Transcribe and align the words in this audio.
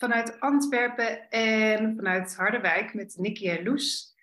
vanuit 0.00 0.40
Antwerpen 0.40 1.30
en 1.30 1.96
vanuit 1.96 2.36
Harderwijk 2.36 2.94
met 2.94 3.16
Nicky 3.18 3.48
en 3.48 3.64
Loes. 3.64 4.14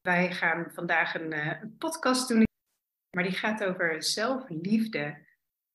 Wij 0.00 0.32
gaan 0.32 0.70
vandaag 0.72 1.14
een, 1.14 1.32
eh, 1.32 1.62
een 1.62 1.76
podcast 1.76 2.28
doen, 2.28 2.44
maar 3.10 3.24
die 3.24 3.32
gaat 3.32 3.64
over 3.64 4.02
zelfliefde. 4.02 5.26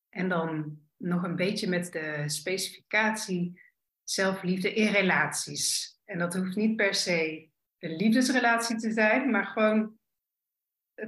En 0.09 0.29
dan 0.29 0.79
nog 0.97 1.23
een 1.23 1.35
beetje 1.35 1.67
met 1.67 1.91
de 1.91 2.23
specificatie 2.25 3.61
zelfliefde 4.03 4.73
in 4.73 4.91
relaties. 4.91 5.97
En 6.05 6.19
dat 6.19 6.33
hoeft 6.33 6.55
niet 6.55 6.75
per 6.75 6.93
se 6.93 7.49
een 7.79 7.95
liefdesrelatie 7.95 8.77
te 8.77 8.91
zijn, 8.91 9.29
maar 9.29 9.45
gewoon 9.45 9.97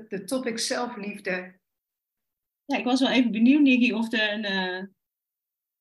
de 0.07 0.23
topic 0.25 0.59
zelfliefde. 0.59 1.59
Ja, 2.65 2.77
ik 2.77 2.85
was 2.85 2.99
wel 2.99 3.11
even 3.11 3.31
benieuwd, 3.31 3.61
Nicky, 3.61 3.91
of 3.91 4.13
er 4.13 4.33
een, 4.33 4.43
eh, 4.43 4.83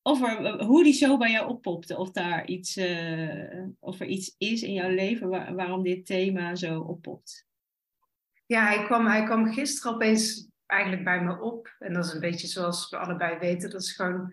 of 0.03 0.23
er, 0.23 0.63
hoe 0.63 0.85
die 0.85 0.93
zo 0.93 1.17
bij 1.17 1.31
jou 1.31 1.49
oppopte. 1.49 1.97
Of, 1.97 2.11
daar 2.11 2.47
iets, 2.47 2.77
eh, 2.77 3.65
of 3.79 4.01
er 4.01 4.07
iets 4.07 4.35
is 4.39 4.63
in 4.63 4.73
jouw 4.73 4.91
leven 4.91 5.29
waar- 5.29 5.55
waarom 5.55 5.83
dit 5.83 6.07
thema 6.07 6.55
zo 6.55 6.81
oppopt. 6.81 7.47
Ja, 8.47 8.65
hij 8.67 8.85
kwam, 8.85 9.07
hij 9.07 9.25
kwam 9.25 9.53
gisteren 9.53 9.95
opeens 9.95 10.49
eigenlijk 10.67 11.05
bij 11.05 11.23
me 11.23 11.41
op. 11.41 11.75
En 11.79 11.93
dat 11.93 12.05
is 12.05 12.13
een 12.13 12.21
beetje 12.21 12.47
zoals 12.47 12.91
we 12.91 12.97
allebei 12.97 13.39
weten. 13.39 13.71
Dat 13.71 13.83
is 13.83 13.93
gewoon, 13.93 14.33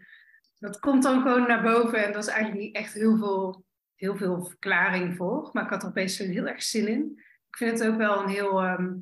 dat 0.60 0.80
komt 0.80 1.04
dan 1.04 1.22
gewoon 1.22 1.48
naar 1.48 1.62
boven. 1.64 2.06
En 2.06 2.12
dat 2.14 2.24
is 2.24 2.30
eigenlijk 2.30 2.62
niet 2.62 2.76
echt 2.76 2.94
heel 2.94 3.18
veel, 3.18 3.66
heel 3.96 4.18
veel 4.18 4.46
verklaring 4.46 5.16
voor. 5.16 5.50
Maar 5.54 5.64
ik 5.64 5.70
had 5.70 5.84
er 5.84 5.90
opeens 5.90 6.18
heel 6.18 6.48
erg 6.48 6.64
zin 6.64 6.88
in. 6.88 7.14
Ik 7.48 7.58
vind 7.58 7.80
het 7.80 7.88
ook 7.90 7.98
wel 7.98 8.22
een 8.24 8.30
heel, 8.30 8.62
ehm, 8.62 8.94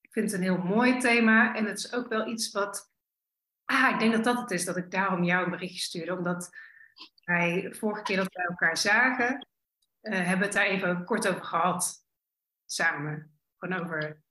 ik 0.00 0.12
vind 0.12 0.30
het 0.30 0.40
een 0.40 0.46
heel 0.46 0.62
mooi 0.62 0.98
thema. 0.98 1.54
En 1.54 1.64
het 1.64 1.78
is 1.78 1.92
ook 1.92 2.08
wel 2.08 2.28
iets 2.28 2.50
wat, 2.50 2.93
ah, 3.64 3.90
ik 3.92 3.98
denk 3.98 4.12
dat 4.12 4.24
dat 4.24 4.40
het 4.40 4.50
is. 4.50 4.64
Dat 4.64 4.76
ik 4.76 4.90
daarom 4.90 5.24
jou 5.24 5.44
een 5.44 5.50
berichtje 5.50 5.80
stuurde. 5.80 6.16
Omdat 6.16 6.50
wij, 7.24 7.74
vorige 7.74 8.02
keer 8.02 8.16
dat 8.16 8.32
wij 8.32 8.44
elkaar 8.44 8.76
zagen, 8.76 9.46
eh, 10.00 10.12
hebben 10.12 10.38
we 10.38 10.44
het 10.44 10.52
daar 10.52 10.66
even 10.66 11.04
kort 11.04 11.28
over 11.28 11.44
gehad. 11.44 12.06
Samen. 12.64 13.38
Gewoon 13.56 13.80
over 13.80 14.22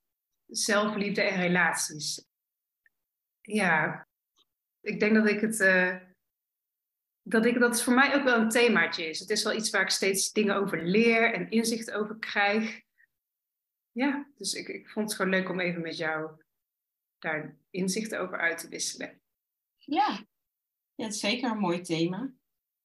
zelfliefde 0.46 1.22
en 1.22 1.40
relaties. 1.40 2.26
Ja, 3.40 4.08
ik 4.80 5.00
denk 5.00 5.14
dat 5.14 5.26
ik 5.26 5.40
het. 5.40 5.60
eh, 5.60 5.96
dat, 7.22 7.44
ik, 7.44 7.58
dat 7.58 7.82
voor 7.82 7.94
mij 7.94 8.14
ook 8.14 8.24
wel 8.24 8.40
een 8.40 8.48
themaatje 8.48 9.08
is. 9.08 9.18
Het 9.18 9.30
is 9.30 9.42
wel 9.42 9.56
iets 9.56 9.70
waar 9.70 9.82
ik 9.82 9.90
steeds 9.90 10.32
dingen 10.32 10.56
over 10.56 10.82
leer 10.82 11.32
en 11.32 11.50
inzicht 11.50 11.90
over 11.90 12.18
krijg. 12.18 12.82
Ja, 13.90 14.30
dus 14.34 14.52
ik, 14.54 14.68
ik 14.68 14.90
vond 14.90 15.06
het 15.08 15.16
gewoon 15.16 15.30
leuk 15.30 15.48
om 15.48 15.60
even 15.60 15.82
met 15.82 15.96
jou 15.96 16.42
daar 17.18 17.56
inzichten 17.70 18.20
over 18.20 18.38
uit 18.38 18.58
te 18.58 18.68
wisselen. 18.68 19.20
Ja, 19.86 20.26
ja 20.94 21.04
het 21.04 21.14
is 21.14 21.20
zeker 21.20 21.50
een 21.50 21.58
mooi 21.58 21.80
thema. 21.80 22.32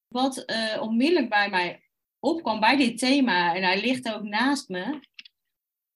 Wat 0.08 0.38
eh, 0.44 0.78
onmiddellijk 0.82 1.28
bij 1.28 1.50
mij 1.50 1.82
opkwam 2.18 2.60
bij 2.60 2.76
dit 2.76 2.98
thema, 2.98 3.54
en 3.54 3.62
hij 3.62 3.80
ligt 3.80 4.12
ook 4.12 4.22
naast 4.22 4.68
me, 4.68 5.00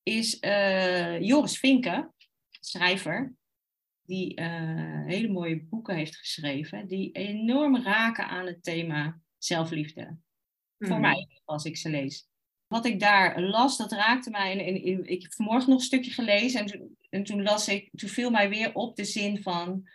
is 0.03 0.39
eh, 0.39 1.21
Joris 1.21 1.59
Vinken, 1.59 2.15
schrijver, 2.51 3.35
die 4.03 4.35
eh, 4.35 5.05
hele 5.07 5.29
mooie 5.29 5.63
boeken 5.63 5.97
heeft 5.97 6.17
geschreven, 6.17 6.87
die 6.87 7.13
enorm 7.13 7.77
raken 7.77 8.29
aan 8.29 8.47
het 8.47 8.63
thema 8.63 9.21
zelfliefde. 9.39 10.17
Voor 10.79 10.89
Mhm. 10.89 11.01
mij, 11.01 11.29
als 11.45 11.65
ik 11.65 11.77
ze 11.77 11.91
lees. 11.91 12.29
Wat 12.67 12.85
ik 12.87 13.01
daar 13.01 13.41
las, 13.41 13.77
dat 13.77 13.93
raakte 13.93 14.31
mij. 14.31 14.53
En, 14.53 14.59
en- 14.59 14.83
en 14.83 15.07
ik 15.07 15.23
heb 15.23 15.33
vanmorgen 15.33 15.71
nog 15.71 15.79
een 15.79 15.85
stukje 15.85 16.11
gelezen 16.11 16.61
en, 16.67 16.97
en 17.11 17.25
toen 17.25 17.43
las 17.43 17.69
ik, 17.69 17.91
toen 17.95 18.09
viel 18.09 18.31
mij 18.31 18.49
weer 18.49 18.75
op 18.75 18.97
de 18.97 19.05
zin 19.05 19.43
van 19.43 19.89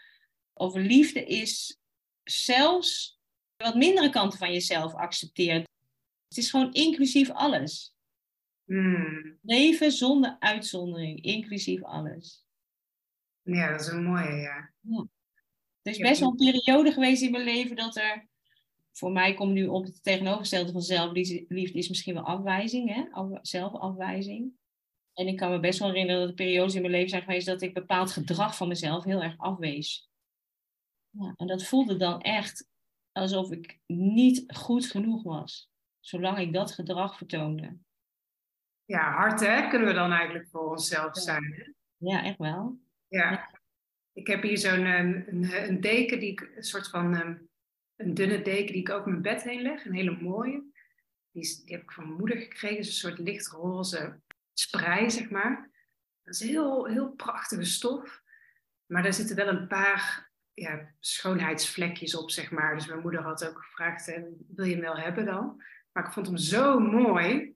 over 0.60 0.82
liefde 0.82 1.26
is 1.26 1.78
zelfs 2.24 3.20
wat 3.58 3.76
mindere 3.76 4.10
kanten 4.10 4.40
van 4.40 4.52
jezelf 4.52 4.94
accepteren. 4.94 5.64
Het 6.28 6.38
is 6.38 6.50
gewoon 6.50 6.74
inclusief 6.74 7.30
alles. 7.30 7.94
Hmm. 8.66 9.38
Leven 9.42 9.92
zonder 9.92 10.36
uitzondering, 10.40 11.24
inclusief 11.24 11.84
alles. 11.84 12.46
Ja, 13.42 13.72
dat 13.72 13.80
is 13.82 13.88
een 13.88 14.04
mooie, 14.04 14.36
ja. 14.36 14.74
Er 15.82 15.92
is 15.92 15.98
Ja, 15.98 16.10
best 16.10 16.20
wel 16.20 16.30
een 16.30 16.52
periode 16.52 16.92
geweest 16.92 17.22
in 17.22 17.32
mijn 17.32 17.44
leven 17.44 17.76
dat 17.76 17.96
er, 17.98 18.28
voor 18.92 19.12
mij 19.12 19.34
komt 19.34 19.54
nu 19.54 19.68
op 19.68 19.84
het 19.84 20.04
tegenovergestelde 20.04 20.72
van 20.72 20.82
zelfliefde, 20.82 21.78
is 21.78 21.90
misschien 21.90 22.14
wel 22.14 22.24
afwijzing, 22.24 22.94
hè? 22.94 23.06
Af- 23.12 23.40
zelfafwijzing. 23.42 24.52
En 25.14 25.28
ik 25.28 25.38
kan 25.38 25.52
me 25.52 25.60
best 25.60 25.80
wel 25.80 25.88
herinneren 25.88 26.20
dat 26.20 26.30
er 26.30 26.36
periodes 26.36 26.76
in 26.76 26.82
mijn 26.82 26.94
leven 26.94 27.10
zijn 27.10 27.24
geweest 27.24 27.46
dat 27.46 27.62
ik 27.62 27.74
bepaald 27.74 28.12
gedrag 28.12 28.58
van 28.58 28.68
mezelf 28.68 29.04
heel 29.04 29.24
erg 29.24 29.38
afwees. 29.38 30.09
Ja, 31.10 31.34
en 31.36 31.48
dat 31.48 31.66
voelde 31.66 31.98
dan 31.98 32.22
echt 32.22 32.68
alsof 33.12 33.52
ik 33.52 33.80
niet 33.86 34.44
goed 34.48 34.86
genoeg 34.86 35.24
was, 35.24 35.72
zolang 36.00 36.38
ik 36.38 36.54
dat 36.54 36.72
gedrag 36.72 37.18
vertoonde. 37.18 37.78
Ja, 38.86 39.12
hard 39.12 39.40
hè, 39.40 39.68
kunnen 39.68 39.88
we 39.88 39.94
dan 39.94 40.12
eigenlijk 40.12 40.50
voor 40.50 40.70
onszelf 40.70 41.18
zijn. 41.18 41.44
Hè? 41.44 41.72
Ja, 41.98 42.24
echt 42.24 42.38
wel. 42.38 42.80
Ja. 43.08 43.60
Ik 44.14 44.28
heb 44.28 44.42
hier 44.42 44.58
zo'n 44.58 44.86
een, 44.86 45.28
een, 45.28 45.68
een 45.68 45.82
deken, 45.82 46.20
die 46.20 46.32
ik, 46.32 46.52
een 46.56 46.64
soort 46.64 46.90
van 46.90 47.16
ehm, 47.16 47.38
een 47.96 48.14
dunne 48.14 48.42
deken 48.42 48.74
die 48.74 48.82
ik 48.82 48.90
over 48.90 49.10
mijn 49.10 49.22
bed 49.22 49.44
heen 49.44 49.62
leg. 49.62 49.86
Een 49.86 49.94
hele 49.94 50.22
mooie. 50.22 50.64
Die, 51.32 51.42
is, 51.42 51.64
die 51.64 51.76
heb 51.76 51.84
ik 51.84 51.92
van 51.92 52.04
mijn 52.04 52.18
moeder 52.18 52.38
gekregen. 52.38 52.78
Het 52.78 52.86
is 52.86 53.04
een 53.04 53.10
soort 53.10 53.20
lichtroze 53.20 54.22
sprei, 54.54 55.10
zeg 55.10 55.30
maar. 55.30 55.70
Dat 56.24 56.34
is 56.34 56.40
heel, 56.40 56.86
heel 56.86 57.12
prachtige 57.12 57.64
stof. 57.64 58.24
Maar 58.86 59.04
daar 59.04 59.14
zitten 59.14 59.36
wel 59.36 59.48
een 59.48 59.68
paar 59.68 60.29
schoonheidsvlekjes 61.00 62.16
op, 62.16 62.32
zeg 62.32 62.52
maar. 62.52 62.76
Dus 62.76 62.88
mijn 62.88 63.00
moeder 63.00 63.22
had 63.22 63.48
ook 63.48 63.58
gevraagd, 63.58 64.06
hè, 64.06 64.22
wil 64.48 64.66
je 64.66 64.72
hem 64.72 64.82
wel 64.82 64.98
hebben 64.98 65.26
dan? 65.26 65.64
Maar 65.92 66.06
ik 66.06 66.12
vond 66.12 66.28
hem 66.28 66.38
zo 66.38 66.80
mooi, 66.80 67.54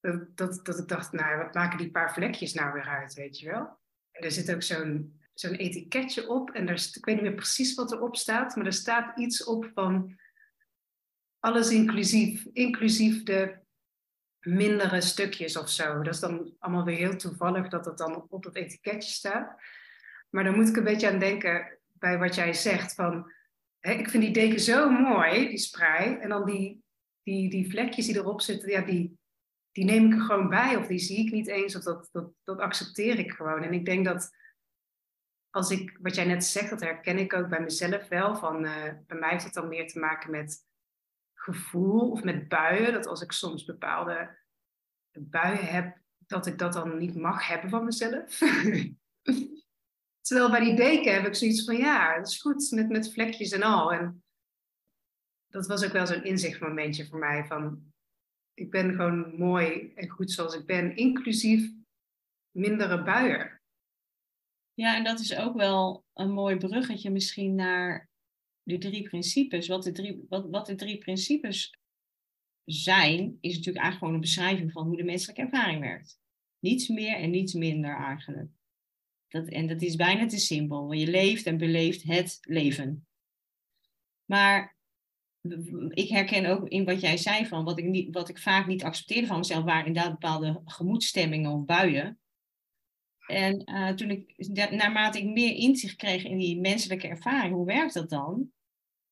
dat, 0.00 0.36
dat, 0.36 0.64
dat 0.64 0.78
ik 0.78 0.88
dacht, 0.88 1.12
nou, 1.12 1.36
wat 1.36 1.54
maken 1.54 1.78
die 1.78 1.90
paar 1.90 2.12
vlekjes 2.12 2.54
nou 2.54 2.72
weer 2.72 2.88
uit, 2.88 3.14
weet 3.14 3.38
je 3.38 3.50
wel? 3.50 3.78
En 4.10 4.24
er 4.24 4.32
zit 4.32 4.54
ook 4.54 4.62
zo'n 4.62 5.22
zo'n 5.34 5.54
etiketje 5.54 6.28
op. 6.28 6.50
En 6.50 6.66
daar, 6.66 6.88
ik 6.92 7.04
weet 7.04 7.14
niet 7.14 7.24
meer 7.24 7.34
precies 7.34 7.74
wat 7.74 7.92
erop 7.92 8.16
staat, 8.16 8.56
maar 8.56 8.66
er 8.66 8.72
staat 8.72 9.18
iets 9.18 9.44
op 9.44 9.70
van 9.74 10.18
alles 11.38 11.70
inclusief, 11.70 12.46
inclusief 12.52 13.22
de 13.22 13.62
mindere 14.40 15.00
stukjes 15.00 15.56
of 15.56 15.70
zo. 15.70 16.02
Dat 16.02 16.14
is 16.14 16.20
dan 16.20 16.54
allemaal 16.58 16.84
weer 16.84 16.96
heel 16.96 17.16
toevallig 17.16 17.68
dat 17.68 17.84
het 17.84 17.98
dan 17.98 18.26
op 18.28 18.42
dat 18.42 18.56
etiketje 18.56 19.10
staat. 19.10 19.62
Maar 20.30 20.44
daar 20.44 20.56
moet 20.56 20.68
ik 20.68 20.76
een 20.76 20.84
beetje 20.84 21.10
aan 21.10 21.18
denken 21.18 21.78
bij 21.98 22.18
wat 22.18 22.34
jij 22.34 22.52
zegt 22.52 22.94
van, 22.94 23.32
hè, 23.78 23.92
ik 23.92 24.10
vind 24.10 24.22
die 24.22 24.32
deken 24.32 24.60
zo 24.60 24.90
mooi, 24.90 25.48
die 25.48 25.58
sprei, 25.58 26.14
en 26.14 26.28
dan 26.28 26.44
die, 26.44 26.84
die, 27.22 27.50
die 27.50 27.70
vlekjes 27.70 28.06
die 28.06 28.16
erop 28.16 28.40
zitten, 28.40 28.70
ja, 28.70 28.80
die, 28.80 29.18
die 29.72 29.84
neem 29.84 30.06
ik 30.06 30.12
er 30.12 30.24
gewoon 30.24 30.48
bij 30.48 30.76
of 30.76 30.86
die 30.86 30.98
zie 30.98 31.26
ik 31.26 31.32
niet 31.32 31.48
eens 31.48 31.76
of 31.76 31.82
dat, 31.82 32.08
dat, 32.12 32.32
dat 32.42 32.58
accepteer 32.58 33.18
ik 33.18 33.32
gewoon. 33.32 33.62
En 33.62 33.72
ik 33.72 33.84
denk 33.84 34.04
dat 34.04 34.30
als 35.50 35.70
ik, 35.70 35.98
wat 36.00 36.14
jij 36.14 36.24
net 36.24 36.44
zegt, 36.44 36.70
dat 36.70 36.80
herken 36.80 37.18
ik 37.18 37.32
ook 37.32 37.48
bij 37.48 37.60
mezelf 37.60 38.08
wel. 38.08 38.36
Van, 38.36 38.64
eh, 38.64 38.92
bij 39.06 39.18
mij 39.18 39.30
heeft 39.30 39.44
het 39.44 39.54
dan 39.54 39.68
meer 39.68 39.88
te 39.88 39.98
maken 39.98 40.30
met 40.30 40.66
gevoel 41.34 42.10
of 42.10 42.22
met 42.22 42.48
buien. 42.48 42.92
Dat 42.92 43.06
als 43.06 43.22
ik 43.22 43.32
soms 43.32 43.64
bepaalde 43.64 44.38
buien 45.12 45.66
heb, 45.66 45.98
dat 46.18 46.46
ik 46.46 46.58
dat 46.58 46.72
dan 46.72 46.98
niet 46.98 47.14
mag 47.14 47.48
hebben 47.48 47.70
van 47.70 47.84
mezelf. 47.84 48.40
Terwijl 50.26 50.50
bij 50.50 50.64
die 50.64 50.76
deken 50.76 51.14
heb 51.14 51.26
ik 51.26 51.34
zoiets 51.34 51.64
van, 51.64 51.76
ja, 51.76 52.14
het 52.16 52.28
is 52.28 52.40
goed 52.40 52.70
met, 52.70 52.88
met 52.88 53.12
vlekjes 53.12 53.50
en 53.50 53.62
al. 53.62 53.92
En 53.92 54.24
dat 55.46 55.66
was 55.66 55.84
ook 55.84 55.92
wel 55.92 56.06
zo'n 56.06 56.24
inzichtmomentje 56.24 57.06
voor 57.06 57.18
mij 57.18 57.44
van, 57.44 57.92
ik 58.54 58.70
ben 58.70 58.90
gewoon 58.94 59.36
mooi 59.36 59.92
en 59.94 60.08
goed 60.08 60.30
zoals 60.30 60.54
ik 60.54 60.66
ben, 60.66 60.96
inclusief 60.96 61.72
mindere 62.50 63.02
buien. 63.02 63.60
Ja, 64.74 64.96
en 64.96 65.04
dat 65.04 65.20
is 65.20 65.36
ook 65.36 65.56
wel 65.56 66.04
een 66.12 66.32
mooi 66.32 66.56
bruggetje 66.56 67.10
misschien 67.10 67.54
naar 67.54 68.08
de 68.62 68.78
drie 68.78 69.02
principes. 69.02 69.68
Wat 69.68 69.82
de 69.82 69.92
drie, 69.92 70.24
wat, 70.28 70.50
wat 70.50 70.66
de 70.66 70.74
drie 70.74 70.98
principes 70.98 71.78
zijn, 72.64 73.38
is 73.40 73.56
natuurlijk 73.56 73.84
eigenlijk 73.84 73.98
gewoon 73.98 74.14
een 74.14 74.20
beschrijving 74.20 74.72
van 74.72 74.86
hoe 74.86 74.96
de 74.96 75.04
menselijke 75.04 75.42
ervaring 75.42 75.80
werkt. 75.80 76.18
Niets 76.58 76.88
meer 76.88 77.16
en 77.16 77.30
niets 77.30 77.52
minder 77.52 77.96
eigenlijk. 77.96 78.50
Dat, 79.34 79.48
en 79.48 79.66
dat 79.66 79.82
is 79.82 79.96
bijna 79.96 80.26
te 80.26 80.38
simpel, 80.38 80.86
want 80.86 81.00
je 81.00 81.06
leeft 81.06 81.46
en 81.46 81.56
beleeft 81.56 82.02
het 82.02 82.38
leven. 82.40 83.06
Maar 84.24 84.76
ik 85.88 86.08
herken 86.08 86.46
ook 86.46 86.68
in 86.68 86.84
wat 86.84 87.00
jij 87.00 87.16
zei 87.16 87.46
van 87.46 87.64
wat 87.64 87.78
ik, 87.78 87.84
niet, 87.84 88.14
wat 88.14 88.28
ik 88.28 88.38
vaak 88.38 88.66
niet 88.66 88.84
accepteerde 88.84 89.26
van 89.26 89.38
mezelf, 89.38 89.64
waren 89.64 89.86
inderdaad 89.86 90.12
bepaalde 90.12 90.62
gemoedstemmingen 90.64 91.50
of 91.50 91.64
buien. 91.64 92.18
En 93.26 93.70
uh, 93.70 93.88
toen 93.88 94.10
ik, 94.10 94.34
naarmate 94.70 95.18
ik 95.18 95.24
meer 95.24 95.54
inzicht 95.54 95.96
kreeg 95.96 96.24
in 96.24 96.38
die 96.38 96.60
menselijke 96.60 97.08
ervaring, 97.08 97.54
hoe 97.54 97.66
werkt 97.66 97.94
dat 97.94 98.10
dan? 98.10 98.50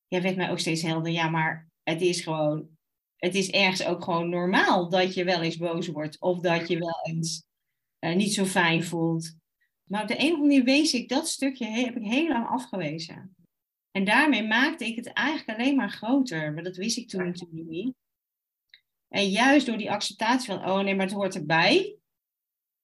Ja, 0.07 0.21
werd 0.21 0.35
mij 0.35 0.51
ook 0.51 0.59
steeds 0.59 0.81
helder, 0.81 1.11
ja, 1.11 1.29
maar 1.29 1.69
het 1.83 2.01
is 2.01 2.21
gewoon, 2.21 2.69
het 3.15 3.35
is 3.35 3.51
ergens 3.51 3.85
ook 3.85 4.03
gewoon 4.03 4.29
normaal 4.29 4.89
dat 4.89 5.13
je 5.13 5.23
wel 5.23 5.41
eens 5.41 5.57
boos 5.57 5.87
wordt 5.87 6.19
of 6.19 6.39
dat 6.39 6.67
je 6.67 6.77
wel 6.77 6.99
eens 7.03 7.43
uh, 7.99 8.15
niet 8.15 8.33
zo 8.33 8.45
fijn 8.45 8.83
voelt. 8.83 9.41
Maar 9.93 10.01
op 10.01 10.07
de 10.07 10.19
een 10.19 10.31
of 10.31 10.39
andere 10.39 10.47
manier 10.47 10.63
wees 10.63 10.93
ik 10.93 11.09
dat 11.09 11.27
stukje, 11.27 11.65
heb 11.65 11.95
ik 11.95 12.03
heel 12.03 12.27
lang 12.27 12.47
afgewezen. 12.47 13.35
En 13.91 14.03
daarmee 14.03 14.47
maakte 14.47 14.85
ik 14.85 14.95
het 14.95 15.07
eigenlijk 15.07 15.59
alleen 15.59 15.75
maar 15.75 15.89
groter. 15.89 16.53
Maar 16.53 16.63
dat 16.63 16.75
wist 16.75 16.97
ik 16.97 17.09
toen 17.09 17.23
natuurlijk 17.23 17.67
niet. 17.67 17.95
En 19.07 19.29
juist 19.29 19.65
door 19.65 19.77
die 19.77 19.91
acceptatie 19.91 20.45
van, 20.45 20.69
oh 20.69 20.79
nee, 20.79 20.95
maar 20.95 21.05
het 21.05 21.15
hoort 21.15 21.35
erbij. 21.35 21.97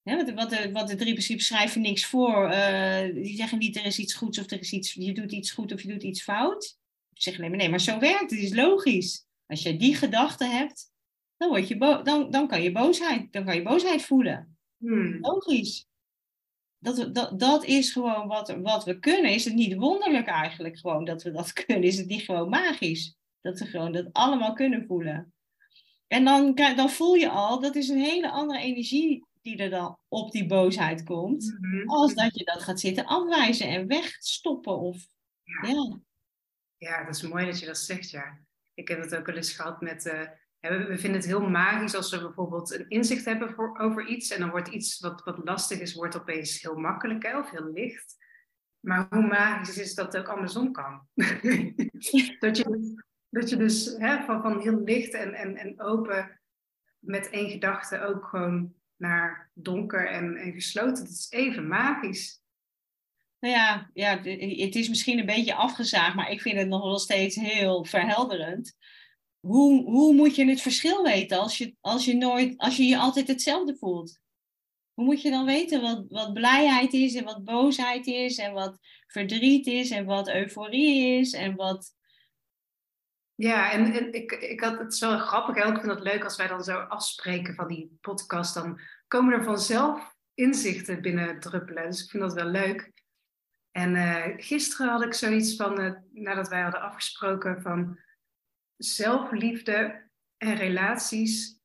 wat, 0.03 0.33
wat, 0.33 0.49
de, 0.49 0.71
wat 0.71 0.87
de 0.87 0.95
drie 0.95 1.11
principes 1.11 1.45
schrijven 1.45 1.81
niks 1.81 2.05
voor. 2.05 2.51
Uh, 2.51 3.13
die 3.13 3.35
zeggen 3.35 3.57
niet 3.57 3.75
er 3.75 3.85
is 3.85 3.99
iets 3.99 4.13
goeds 4.13 4.39
of 4.39 4.51
er 4.51 4.59
is 4.59 4.71
iets, 4.71 4.93
je 4.93 5.13
doet 5.13 5.31
iets 5.31 5.51
goed 5.51 5.71
of 5.71 5.81
je 5.81 5.87
doet 5.87 6.03
iets 6.03 6.23
fout. 6.23 6.63
Ze 6.63 7.21
zeggen 7.21 7.43
alleen 7.43 7.55
maar 7.55 7.59
nee, 7.59 7.69
maar 7.69 7.81
zo 7.81 7.99
werkt 7.99 8.31
het, 8.31 8.39
is 8.39 8.53
logisch. 8.53 9.25
Als 9.45 9.61
je 9.61 9.77
die 9.77 9.95
gedachte 9.95 10.45
hebt, 10.45 10.91
dan, 11.37 11.49
word 11.49 11.67
je 11.67 11.77
dan, 12.03 12.31
dan, 12.31 12.47
kan 12.47 12.61
je 12.61 12.71
boosheid, 12.71 13.31
dan 13.33 13.45
kan 13.45 13.55
je 13.55 13.61
boosheid 13.61 14.01
voelen. 14.01 14.57
Hmm. 14.77 15.17
Logisch 15.19 15.88
dat, 16.79 17.15
dat, 17.15 17.39
dat 17.39 17.63
is 17.63 17.91
gewoon 17.91 18.27
wat, 18.27 18.55
wat 18.61 18.85
we 18.85 18.99
kunnen. 18.99 19.31
Is 19.31 19.45
het 19.45 19.53
niet 19.53 19.75
wonderlijk 19.75 20.27
eigenlijk 20.27 20.79
gewoon 20.79 21.05
dat 21.05 21.23
we 21.23 21.31
dat 21.31 21.53
kunnen? 21.65 21.83
Is 21.83 21.97
het 21.97 22.07
niet 22.07 22.21
gewoon 22.21 22.49
magisch? 22.49 23.17
Dat 23.41 23.59
we 23.59 23.65
gewoon 23.65 23.91
dat 23.91 24.09
allemaal 24.11 24.53
kunnen 24.53 24.85
voelen. 24.85 25.33
En 26.07 26.23
dan, 26.23 26.55
dan 26.55 26.89
voel 26.89 27.13
je 27.13 27.29
al, 27.29 27.59
dat 27.59 27.75
is 27.75 27.89
een 27.89 28.01
hele 28.01 28.29
andere 28.29 28.59
energie 28.59 29.27
die 29.41 29.57
er 29.57 29.69
dan 29.69 29.97
op 30.07 30.31
die 30.31 30.45
boosheid 30.45 31.03
komt. 31.03 31.57
Mhm. 31.59 31.89
Als 31.89 32.13
dat 32.13 32.37
je 32.37 32.45
dat 32.45 32.63
gaat 32.63 32.79
zitten 32.79 33.05
afwijzen 33.05 33.67
en 33.67 33.87
wegstoppen. 33.87 34.79
Of, 34.79 35.07
ja. 35.43 35.69
ja. 35.69 35.99
Ja. 36.77 37.05
dat 37.05 37.15
is 37.15 37.21
mooi 37.21 37.45
dat 37.45 37.59
je 37.59 37.65
dat 37.65 37.77
zegt, 37.77 38.09
ja. 38.09 38.39
Ik 38.73 38.87
heb 38.87 39.01
het 39.01 39.15
ook 39.15 39.25
wel 39.25 39.35
eens 39.35 39.53
gehad 39.53 39.81
met... 39.81 40.05
Uh, 40.05 40.21
we 40.59 40.97
vinden 40.97 41.19
het 41.19 41.25
heel 41.25 41.49
magisch 41.49 41.95
als 41.95 42.11
we 42.11 42.21
bijvoorbeeld 42.21 42.73
een 42.73 42.89
inzicht 42.89 43.25
hebben 43.25 43.79
over 43.79 44.07
iets 44.07 44.29
en 44.29 44.39
dan 44.39 44.49
wordt 44.49 44.67
iets 44.67 44.99
wat, 44.99 45.23
wat 45.23 45.41
lastig 45.43 45.79
is, 45.79 45.93
wordt 45.93 46.19
opeens 46.19 46.61
heel 46.61 46.75
makkelijk 46.75 47.35
of 47.35 47.49
heel 47.49 47.71
licht. 47.73 48.17
Maar 48.79 49.07
hoe 49.09 49.27
magisch 49.27 49.77
is 49.77 49.95
dat 49.95 50.13
het 50.13 50.21
ook 50.21 50.35
andersom 50.35 50.71
kan? 50.71 51.07
dat, 52.39 52.57
je, 52.57 52.95
dat 53.29 53.49
je 53.49 53.57
dus 53.57 53.95
hè, 53.97 54.23
van, 54.23 54.41
van 54.41 54.61
heel 54.61 54.81
licht 54.83 55.13
en, 55.13 55.33
en, 55.33 55.57
en 55.57 55.81
open 55.81 56.39
met 56.99 57.29
één 57.29 57.49
gedachte 57.49 58.01
ook 58.01 58.25
gewoon 58.25 58.73
naar 58.95 59.51
donker 59.53 60.07
en, 60.07 60.35
en 60.35 60.53
gesloten. 60.53 61.03
Dat 61.03 61.13
is 61.13 61.27
even 61.29 61.67
magisch. 61.67 62.41
Nou 63.39 63.53
ja, 63.53 63.89
ja, 63.93 64.17
het 64.17 64.75
is 64.75 64.89
misschien 64.89 65.19
een 65.19 65.25
beetje 65.25 65.55
afgezaagd, 65.55 66.15
maar 66.15 66.31
ik 66.31 66.41
vind 66.41 66.57
het 66.57 66.67
nog 66.67 66.83
wel 66.83 66.99
steeds 66.99 67.35
heel 67.35 67.85
verhelderend 67.85 68.77
hoe, 69.39 69.83
hoe 69.83 70.13
moet 70.13 70.35
je 70.35 70.45
het 70.45 70.61
verschil 70.61 71.03
weten 71.03 71.39
als 71.39 71.57
je, 71.57 71.75
als 71.81 72.05
je, 72.05 72.15
nooit, 72.15 72.57
als 72.57 72.77
je 72.77 72.83
je 72.83 72.97
altijd 72.97 73.27
hetzelfde 73.27 73.75
voelt? 73.77 74.19
Hoe 74.93 75.05
moet 75.05 75.21
je 75.21 75.29
dan 75.29 75.45
weten 75.45 75.81
wat, 75.81 76.05
wat 76.09 76.33
blijheid 76.33 76.93
is 76.93 77.15
en 77.15 77.23
wat 77.23 77.43
boosheid 77.43 78.07
is 78.07 78.37
en 78.37 78.53
wat 78.53 78.79
verdriet 79.07 79.67
is 79.67 79.89
en 79.89 80.05
wat 80.05 80.29
euforie 80.29 81.19
is 81.19 81.33
en 81.33 81.55
wat... 81.55 81.97
Ja, 83.35 83.71
en, 83.71 83.93
en 83.93 84.13
ik, 84.13 84.31
ik 84.31 84.59
had 84.59 84.79
het 84.79 84.95
zo 84.95 85.17
grappig 85.17 85.55
en 85.55 85.73
ik 85.73 85.79
vind 85.79 85.91
het 85.91 86.03
leuk 86.03 86.23
als 86.23 86.35
wij 86.35 86.47
dan 86.47 86.63
zo 86.63 86.79
afspreken 86.79 87.55
van 87.55 87.67
die 87.67 87.97
podcast, 88.01 88.53
dan 88.53 88.79
komen 89.07 89.33
er 89.33 89.43
vanzelf 89.43 90.15
inzichten 90.33 91.01
binnen 91.01 91.39
druppelen. 91.39 91.89
Dus 91.89 92.03
ik 92.03 92.09
vind 92.09 92.23
dat 92.23 92.33
wel 92.33 92.45
leuk. 92.49 92.91
En 93.71 93.95
uh, 93.95 94.25
gisteren 94.37 94.87
had 94.87 95.03
ik 95.03 95.13
zoiets 95.13 95.55
van, 95.55 95.81
uh, 95.81 95.91
nadat 96.11 96.47
wij 96.47 96.61
hadden 96.61 96.81
afgesproken 96.81 97.61
van 97.61 97.99
zelfliefde 98.79 100.09
en 100.37 100.55
relaties, 100.55 101.59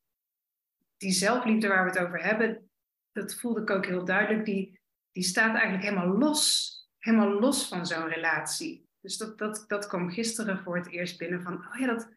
die 0.97 1.11
zelfliefde 1.11 1.67
waar 1.67 1.83
we 1.83 1.89
het 1.89 1.99
over 1.99 2.23
hebben, 2.23 2.69
dat 3.11 3.35
voelde 3.35 3.61
ik 3.61 3.69
ook 3.69 3.85
heel 3.85 4.05
duidelijk, 4.05 4.45
die, 4.45 4.79
die 5.11 5.23
staat 5.23 5.53
eigenlijk 5.53 5.83
helemaal 5.83 6.17
los, 6.17 6.73
helemaal 6.97 7.39
los 7.39 7.67
van 7.67 7.85
zo'n 7.85 8.07
relatie. 8.07 8.89
Dus 8.99 9.17
dat, 9.17 9.37
dat, 9.37 9.63
dat 9.67 9.87
kwam 9.87 10.11
gisteren 10.11 10.63
voor 10.63 10.77
het 10.77 10.87
eerst 10.87 11.17
binnen 11.17 11.41
van, 11.41 11.53
oh 11.53 11.79
ja, 11.79 11.87
dat, 11.87 12.09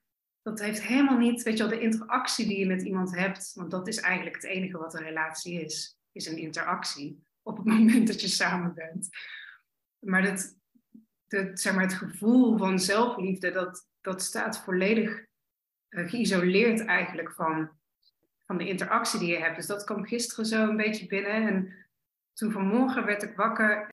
dat 0.43 0.61
heeft 0.61 0.83
helemaal 0.83 1.19
niet, 1.19 1.43
weet 1.43 1.59
je 1.59 1.69
wel, 1.69 1.79
de 1.79 1.85
interactie 1.85 2.47
die 2.47 2.59
je 2.59 2.67
met 2.67 2.83
iemand 2.83 3.15
hebt, 3.15 3.53
want 3.55 3.71
dat 3.71 3.89
is 3.89 4.01
eigenlijk 4.01 4.37
het 4.37 4.45
enige 4.45 4.79
wat 4.79 4.95
een 4.95 5.03
relatie 5.03 5.61
is, 5.61 5.99
is 6.13 6.27
een 6.27 6.39
interactie 6.39 7.27
op 7.43 7.57
het 7.57 7.67
moment 7.75 8.07
dat 8.07 8.21
je 8.21 8.29
samen 8.29 8.75
bent. 8.75 9.09
Maar 9.99 10.23
dat, 10.23 10.57
dat, 11.27 11.61
zeg 11.61 11.75
maar 11.75 11.85
het 11.85 11.95
gevoel 11.95 12.59
van 12.59 12.79
zelfliefde, 12.79 13.51
dat, 13.51 13.87
dat 14.09 14.23
staat 14.23 14.61
volledig 14.61 15.25
uh, 15.89 16.09
geïsoleerd 16.09 16.85
eigenlijk 16.85 17.33
van, 17.33 17.71
van 18.47 18.59
de 18.59 18.69
interactie 18.69 19.19
die 19.19 19.29
je 19.29 19.39
hebt. 19.39 19.57
Dus 19.57 19.67
dat 19.67 19.85
kwam 19.85 20.07
gisteren 20.07 20.47
zo 20.47 20.69
een 20.69 20.77
beetje 20.77 21.07
binnen. 21.07 21.49
En 21.49 21.75
toen 22.33 22.53
vanmorgen 22.53 23.05
werd 23.05 23.23
ik 23.23 23.37
wakker. 23.37 23.89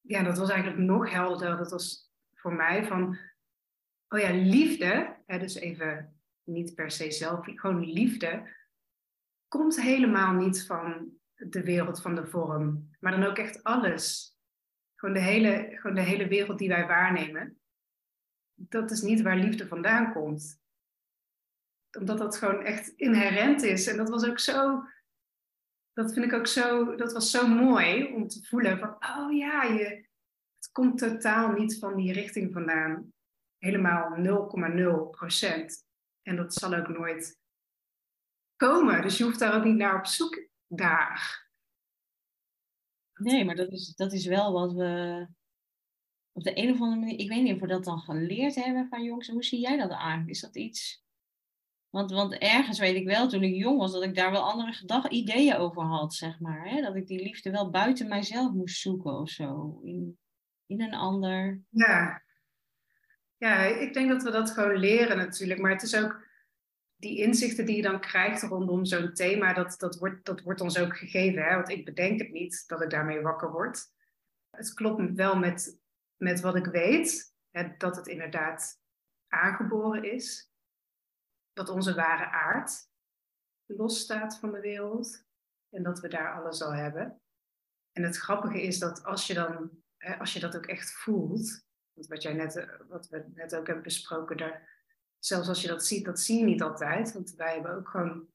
Ja, 0.00 0.22
dat 0.22 0.38
was 0.38 0.50
eigenlijk 0.50 0.80
nog 0.82 1.10
helderder. 1.10 1.56
Dat 1.56 1.70
was 1.70 2.10
voor 2.34 2.52
mij 2.52 2.84
van, 2.84 3.18
oh 4.08 4.18
ja, 4.18 4.30
liefde, 4.30 5.16
hè, 5.26 5.38
dus 5.38 5.54
even 5.54 6.20
niet 6.44 6.74
per 6.74 6.90
se 6.90 7.10
zelf, 7.10 7.40
gewoon 7.44 7.84
liefde, 7.84 8.48
komt 9.48 9.80
helemaal 9.80 10.32
niet 10.32 10.66
van 10.66 11.10
de 11.34 11.62
wereld 11.62 12.02
van 12.02 12.14
de 12.14 12.26
vorm, 12.26 12.90
maar 13.00 13.12
dan 13.12 13.24
ook 13.24 13.38
echt 13.38 13.62
alles. 13.62 14.36
Gewoon 14.94 15.14
de 15.14 15.20
hele, 15.20 15.68
gewoon 15.74 15.96
de 15.96 16.02
hele 16.02 16.28
wereld 16.28 16.58
die 16.58 16.68
wij 16.68 16.86
waarnemen 16.86 17.61
dat 18.54 18.90
is 18.90 19.00
niet 19.00 19.22
waar 19.22 19.36
liefde 19.36 19.66
vandaan 19.66 20.12
komt. 20.12 20.60
Omdat 21.98 22.18
dat 22.18 22.36
gewoon 22.36 22.64
echt 22.64 22.88
inherent 22.88 23.62
is. 23.62 23.86
En 23.86 23.96
dat 23.96 24.08
was 24.08 24.28
ook 24.28 24.38
zo, 24.38 24.82
dat 25.92 26.12
vind 26.12 26.24
ik 26.24 26.32
ook 26.32 26.46
zo, 26.46 26.96
dat 26.96 27.12
was 27.12 27.30
zo 27.30 27.46
mooi 27.46 28.14
om 28.14 28.28
te 28.28 28.44
voelen 28.44 28.78
van, 28.78 28.88
oh 28.90 29.32
ja, 29.32 29.62
je, 29.62 29.84
het 30.56 30.70
komt 30.72 30.98
totaal 30.98 31.52
niet 31.52 31.78
van 31.78 31.96
die 31.96 32.12
richting 32.12 32.52
vandaan. 32.52 33.12
Helemaal 33.58 34.16
0,0 35.06 35.10
procent. 35.10 35.84
En 36.22 36.36
dat 36.36 36.54
zal 36.54 36.74
ook 36.74 36.88
nooit 36.88 37.38
komen. 38.56 39.02
Dus 39.02 39.18
je 39.18 39.24
hoeft 39.24 39.38
daar 39.38 39.56
ook 39.56 39.64
niet 39.64 39.76
naar 39.76 39.98
op 39.98 40.06
zoek 40.06 40.48
daar. 40.66 41.50
Nee, 43.14 43.44
maar 43.44 43.54
dat 43.54 43.72
is, 43.72 43.94
dat 43.94 44.12
is 44.12 44.26
wel 44.26 44.52
wat 44.52 44.72
we 44.72 45.26
op 46.32 46.42
de 46.42 46.58
een 46.58 46.70
of 46.72 46.80
andere 46.80 47.00
manier, 47.00 47.18
ik 47.18 47.28
weet 47.28 47.42
niet 47.42 47.54
of 47.54 47.60
we 47.60 47.66
dat 47.66 47.84
dan 47.84 47.98
geleerd 47.98 48.54
hebben 48.54 48.86
van 48.88 49.02
jongens. 49.02 49.28
Hoe 49.28 49.44
zie 49.44 49.60
jij 49.60 49.76
dat 49.76 49.90
aan? 49.90 50.28
Is 50.28 50.40
dat 50.40 50.56
iets? 50.56 51.02
Want, 51.92 52.10
want 52.10 52.38
ergens 52.38 52.78
weet 52.78 52.94
ik 52.94 53.06
wel, 53.06 53.28
toen 53.28 53.42
ik 53.42 53.54
jong 53.54 53.78
was, 53.78 53.92
dat 53.92 54.02
ik 54.02 54.14
daar 54.14 54.30
wel 54.30 54.50
andere 54.50 54.72
gedachten, 54.72 55.14
ideeën 55.14 55.56
over 55.56 55.82
had, 55.82 56.14
zeg 56.14 56.40
maar. 56.40 56.68
Hè? 56.68 56.80
Dat 56.80 56.96
ik 56.96 57.06
die 57.06 57.22
liefde 57.22 57.50
wel 57.50 57.70
buiten 57.70 58.08
mijzelf 58.08 58.52
moest 58.52 58.80
zoeken 58.80 59.12
of 59.12 59.30
zo. 59.30 59.80
In, 59.82 60.18
in 60.66 60.82
een 60.82 60.94
ander. 60.94 61.60
Ja. 61.68 62.22
ja, 63.36 63.62
ik 63.62 63.94
denk 63.94 64.08
dat 64.08 64.22
we 64.22 64.30
dat 64.30 64.50
gewoon 64.50 64.76
leren 64.76 65.16
natuurlijk. 65.16 65.60
Maar 65.60 65.70
het 65.70 65.82
is 65.82 65.96
ook 65.96 66.30
die 66.96 67.18
inzichten 67.18 67.66
die 67.66 67.76
je 67.76 67.82
dan 67.82 68.00
krijgt 68.00 68.42
rondom 68.42 68.84
zo'n 68.84 69.12
thema, 69.12 69.52
dat, 69.52 69.74
dat, 69.78 69.98
wordt, 69.98 70.24
dat 70.24 70.42
wordt 70.42 70.60
ons 70.60 70.78
ook 70.78 70.96
gegeven. 70.96 71.42
Hè? 71.42 71.54
Want 71.54 71.70
ik 71.70 71.84
bedenk 71.84 72.20
het 72.20 72.32
niet 72.32 72.64
dat 72.66 72.82
ik 72.82 72.90
daarmee 72.90 73.20
wakker 73.20 73.50
word. 73.50 73.84
Het 74.50 74.74
klopt 74.74 75.14
wel 75.14 75.36
met 75.36 75.80
met 76.22 76.40
wat 76.40 76.56
ik 76.56 76.66
weet, 76.66 77.34
hè, 77.50 77.74
dat 77.78 77.96
het 77.96 78.06
inderdaad 78.06 78.80
aangeboren 79.28 80.12
is, 80.12 80.52
dat 81.52 81.68
onze 81.68 81.94
ware 81.94 82.24
aard 82.24 82.90
losstaat 83.66 84.38
van 84.38 84.52
de 84.52 84.60
wereld 84.60 85.24
en 85.68 85.82
dat 85.82 86.00
we 86.00 86.08
daar 86.08 86.32
alles 86.32 86.62
al 86.62 86.72
hebben. 86.72 87.20
En 87.92 88.02
het 88.02 88.16
grappige 88.16 88.62
is 88.62 88.78
dat 88.78 89.04
als 89.04 89.26
je 89.26 89.34
dan, 89.34 89.70
hè, 89.96 90.18
als 90.18 90.32
je 90.32 90.40
dat 90.40 90.56
ook 90.56 90.66
echt 90.66 90.92
voelt, 90.92 91.64
wat, 91.92 92.22
jij 92.22 92.32
net, 92.32 92.66
wat 92.88 93.08
we 93.08 93.24
net 93.34 93.56
ook 93.56 93.66
hebben 93.66 93.84
besproken, 93.84 94.36
daar, 94.36 94.84
zelfs 95.18 95.48
als 95.48 95.62
je 95.62 95.68
dat 95.68 95.86
ziet, 95.86 96.04
dat 96.04 96.20
zie 96.20 96.38
je 96.38 96.44
niet 96.44 96.62
altijd. 96.62 97.12
Want 97.12 97.34
wij 97.34 97.54
hebben 97.54 97.74
ook 97.74 97.88
gewoon 97.88 98.28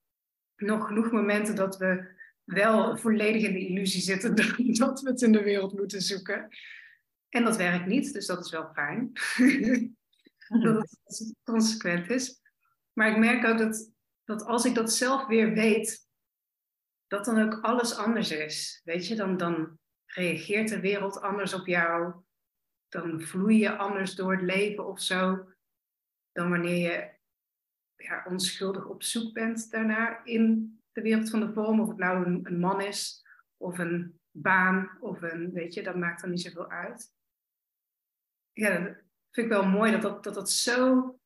nog 0.55 0.87
genoeg 0.87 1.11
momenten 1.11 1.55
dat 1.55 1.77
we 1.77 2.15
wel 2.43 2.97
volledig 2.97 3.43
in 3.43 3.53
de 3.53 3.67
illusie 3.67 4.01
zitten 4.01 4.35
dat 4.79 5.01
we 5.01 5.09
het 5.09 5.21
in 5.21 5.31
de 5.31 5.43
wereld 5.43 5.73
moeten 5.73 6.01
zoeken. 6.01 6.49
En 7.29 7.43
dat 7.43 7.57
werkt 7.57 7.85
niet, 7.85 8.13
dus 8.13 8.25
dat 8.25 8.45
is 8.45 8.51
wel 8.51 8.69
fijn. 8.73 9.11
dat 10.63 10.97
het 11.03 11.35
consequent 11.43 12.09
is. 12.09 12.41
Maar 12.93 13.11
ik 13.11 13.17
merk 13.17 13.45
ook 13.45 13.57
dat, 13.57 13.91
dat 14.23 14.43
als 14.43 14.65
ik 14.65 14.75
dat 14.75 14.93
zelf 14.93 15.27
weer 15.27 15.53
weet, 15.53 16.07
dat 17.07 17.25
dan 17.25 17.41
ook 17.41 17.63
alles 17.63 17.95
anders 17.95 18.31
is. 18.31 18.81
Weet 18.83 19.07
je, 19.07 19.15
dan, 19.15 19.37
dan 19.37 19.79
reageert 20.05 20.69
de 20.69 20.79
wereld 20.79 21.21
anders 21.21 21.53
op 21.53 21.65
jou. 21.65 22.13
Dan 22.89 23.21
vloei 23.21 23.57
je 23.57 23.77
anders 23.77 24.15
door 24.15 24.31
het 24.31 24.41
leven 24.41 24.87
of 24.87 25.01
zo. 25.01 25.49
Dan 26.31 26.49
wanneer 26.49 26.77
je 26.77 27.15
ja, 27.95 28.25
onschuldig 28.27 28.85
op 28.85 29.03
zoek 29.03 29.33
bent 29.33 29.71
daarna 29.71 30.23
in 30.23 30.79
de 30.91 31.01
wereld 31.01 31.29
van 31.29 31.39
de 31.39 31.53
vorm. 31.53 31.79
Of 31.79 31.87
het 31.87 31.97
nou 31.97 32.25
een, 32.25 32.39
een 32.43 32.59
man 32.59 32.81
is 32.81 33.25
of 33.57 33.77
een 33.77 34.19
baan 34.31 34.97
of 34.99 35.21
een, 35.21 35.51
weet 35.51 35.73
je, 35.73 35.83
dat 35.83 35.95
maakt 35.95 36.21
dan 36.21 36.29
niet 36.29 36.41
zoveel 36.41 36.69
uit. 36.69 37.15
Ja, 38.57 38.79
dat 38.79 38.95
vind 39.31 39.47
ik 39.47 39.53
wel 39.53 39.65
mooi 39.65 39.91
dat 39.91 40.01
dat, 40.01 40.23
dat, 40.23 40.33
dat 40.33 40.51
zo 40.51 41.19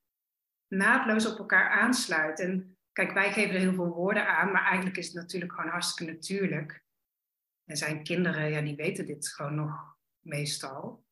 naadloos 0.67 1.25
op 1.31 1.37
elkaar 1.37 1.69
aansluit. 1.69 2.39
En 2.39 2.77
kijk, 2.91 3.11
wij 3.11 3.31
geven 3.31 3.55
er 3.55 3.59
heel 3.59 3.73
veel 3.73 3.93
woorden 3.93 4.27
aan, 4.27 4.51
maar 4.51 4.65
eigenlijk 4.65 4.97
is 4.97 5.05
het 5.05 5.15
natuurlijk 5.15 5.53
gewoon 5.53 5.71
hartstikke 5.71 6.11
natuurlijk. 6.11 6.83
En 7.65 7.77
zijn 7.77 8.03
kinderen, 8.03 8.49
ja, 8.49 8.61
die 8.61 8.75
weten 8.75 9.05
dit 9.05 9.29
gewoon 9.29 9.55
nog 9.55 9.97
meestal. 10.19 11.05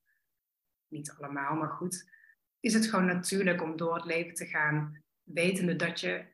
Niet 0.87 1.11
allemaal, 1.11 1.55
maar 1.55 1.69
goed. 1.69 2.09
Is 2.59 2.73
het 2.73 2.85
gewoon 2.85 3.05
natuurlijk 3.05 3.61
om 3.61 3.77
door 3.77 3.95
het 3.95 4.05
leven 4.05 4.33
te 4.33 4.45
gaan, 4.45 5.03
wetende 5.23 5.75
dat 5.75 5.99
je 5.99 6.25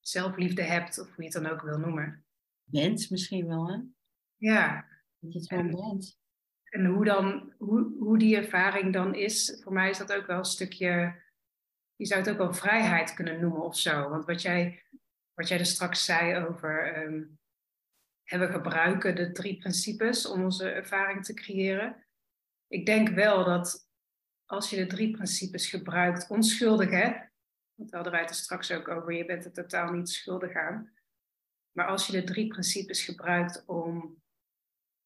zelfliefde 0.00 0.62
hebt, 0.62 0.98
of 0.98 1.06
hoe 1.06 1.24
je 1.24 1.30
het 1.30 1.42
dan 1.42 1.52
ook 1.52 1.62
wil 1.62 1.78
noemen. 1.78 2.24
Bent 2.64 3.10
misschien 3.10 3.46
wel, 3.46 3.68
hè? 3.68 3.78
Ja. 4.36 4.88
Dat 5.18 5.32
je 5.32 5.38
het 5.38 5.48
gewoon 5.48 5.70
bent. 5.70 6.18
En 6.68 6.84
hoe, 6.84 7.04
dan, 7.04 7.52
hoe, 7.58 7.96
hoe 7.98 8.18
die 8.18 8.36
ervaring 8.36 8.92
dan 8.92 9.14
is, 9.14 9.60
voor 9.62 9.72
mij 9.72 9.90
is 9.90 9.98
dat 9.98 10.12
ook 10.12 10.26
wel 10.26 10.38
een 10.38 10.44
stukje, 10.44 11.22
je 11.96 12.06
zou 12.06 12.20
het 12.20 12.30
ook 12.30 12.38
wel 12.38 12.54
vrijheid 12.54 13.14
kunnen 13.14 13.40
noemen 13.40 13.62
of 13.62 13.76
zo. 13.76 14.08
Want 14.08 14.24
wat 14.24 14.42
jij, 14.42 14.82
wat 15.34 15.48
jij 15.48 15.58
er 15.58 15.66
straks 15.66 16.04
zei 16.04 16.44
over, 16.46 17.02
um, 17.02 17.38
we 18.24 18.48
gebruiken 18.48 19.16
de 19.16 19.32
drie 19.32 19.58
principes 19.58 20.26
om 20.26 20.44
onze 20.44 20.70
ervaring 20.70 21.24
te 21.24 21.34
creëren. 21.34 22.06
Ik 22.66 22.86
denk 22.86 23.08
wel 23.08 23.44
dat 23.44 23.88
als 24.44 24.70
je 24.70 24.76
de 24.76 24.86
drie 24.86 25.10
principes 25.10 25.66
gebruikt, 25.66 26.30
onschuldig 26.30 26.90
hè, 26.90 27.12
want 27.74 27.92
hadden 27.92 28.12
wij 28.12 28.20
het 28.20 28.30
er 28.30 28.36
straks 28.36 28.70
ook 28.72 28.88
over, 28.88 29.12
je 29.12 29.24
bent 29.24 29.44
er 29.44 29.52
totaal 29.52 29.92
niet 29.92 30.08
schuldig 30.08 30.54
aan. 30.54 30.92
Maar 31.72 31.86
als 31.86 32.06
je 32.06 32.12
de 32.12 32.24
drie 32.24 32.46
principes 32.46 33.04
gebruikt 33.04 33.64
om 33.66 34.22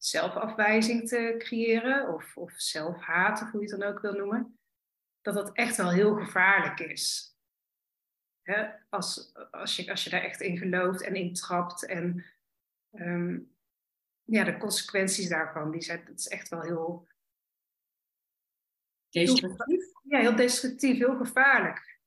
zelfafwijzing 0.05 1.07
te 1.07 1.35
creëren, 1.37 2.13
of, 2.13 2.37
of 2.37 2.53
zelfhaat, 2.55 3.41
of 3.41 3.51
hoe 3.51 3.61
je 3.61 3.69
het 3.69 3.79
dan 3.79 3.89
ook 3.89 3.99
wil 3.99 4.13
noemen, 4.13 4.59
dat 5.21 5.33
dat 5.33 5.51
echt 5.51 5.75
wel 5.75 5.91
heel 5.91 6.15
gevaarlijk 6.15 6.79
is. 6.79 7.35
als, 8.89 9.35
als, 9.51 9.75
je, 9.75 9.89
als 9.89 10.03
je 10.03 10.09
daar 10.09 10.23
echt 10.23 10.41
in 10.41 10.57
gelooft 10.57 11.01
en 11.01 11.15
in 11.15 11.33
trapt 11.33 11.85
en 11.85 12.25
ehm, 12.91 13.39
ja, 14.23 14.43
de 14.43 14.57
consequenties 14.57 15.29
daarvan, 15.29 15.71
die 15.71 15.81
zijn, 15.81 16.05
dat 16.05 16.19
is 16.19 16.27
echt 16.27 16.49
wel 16.49 16.61
heel... 16.61 17.07
Destructief? 19.09 19.83
Ja, 20.03 20.19
heel 20.19 20.35
destructief, 20.35 20.97
heel 20.97 21.17
gevaarlijk. 21.17 21.99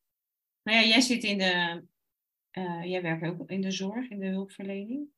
Nou 0.62 0.78
ja, 0.78 0.84
jij 0.84 1.00
zit 1.00 1.22
in 1.22 1.38
de, 1.38 1.84
uh, 2.52 2.84
jij 2.84 3.02
werkt 3.02 3.24
ook 3.40 3.50
in 3.50 3.60
de 3.60 3.70
zorg, 3.70 4.10
in 4.10 4.18
de 4.18 4.26
hulpverlening. 4.26 5.14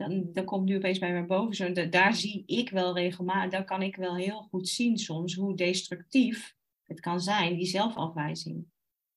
Dan, 0.00 0.32
dan 0.32 0.44
komt 0.44 0.64
nu 0.64 0.76
opeens 0.76 0.98
bij 0.98 1.12
mij 1.12 1.26
boven, 1.26 1.54
zo, 1.54 1.88
daar 1.88 2.14
zie 2.14 2.42
ik 2.46 2.70
wel 2.70 2.94
regelmatig, 2.94 3.50
daar 3.50 3.64
kan 3.64 3.82
ik 3.82 3.96
wel 3.96 4.16
heel 4.16 4.42
goed 4.42 4.68
zien 4.68 4.98
soms 4.98 5.34
hoe 5.34 5.56
destructief 5.56 6.56
het 6.82 7.00
kan 7.00 7.20
zijn, 7.20 7.56
die 7.56 7.66
zelfafwijzing. 7.66 8.66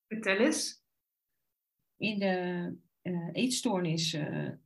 Vertel 0.07 0.37
eens. 0.37 0.83
In 1.97 2.19
de 2.19 2.67
uh, 3.01 3.29
eetstoornisland, 3.31 4.63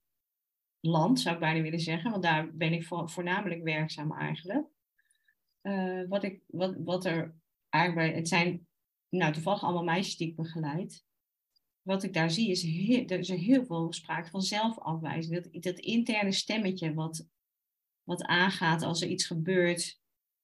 uh, 0.82 1.24
zou 1.24 1.36
ik 1.36 1.40
bijna 1.40 1.62
willen 1.62 1.80
zeggen, 1.80 2.12
want 2.12 2.24
daar 2.24 2.56
ben 2.56 2.74
ik 2.74 2.86
voornamelijk 2.86 3.64
werkzaam 3.64 4.12
eigenlijk. 4.12 4.68
Uh, 5.62 6.08
wat, 6.08 6.24
ik, 6.24 6.44
wat, 6.48 6.76
wat 6.78 7.06
er 7.06 7.36
eigenlijk 7.70 8.10
bij, 8.10 8.20
het 8.20 8.28
zijn 8.28 8.68
nou, 9.10 9.34
toevallig 9.34 9.64
allemaal 9.64 9.84
meisjes 9.84 10.18
die 10.18 10.28
ik 10.28 10.36
begeleid. 10.36 11.06
Wat 11.88 12.04
ik 12.04 12.14
daar 12.14 12.32
zie 12.32 12.50
is, 12.50 12.64
er 13.12 13.20
is 13.20 13.30
heel 13.30 13.66
veel 13.66 13.94
sprake 13.94 14.30
van 14.30 14.42
zelfafwijzing. 14.42 15.42
Dat, 15.42 15.64
dat 15.64 15.80
interne 15.80 16.32
stemmetje 16.32 16.94
wat, 16.94 17.28
wat 18.04 18.24
aangaat 18.24 18.82
als 18.82 19.02
er 19.02 19.08
iets 19.08 19.26
gebeurt. 19.26 20.00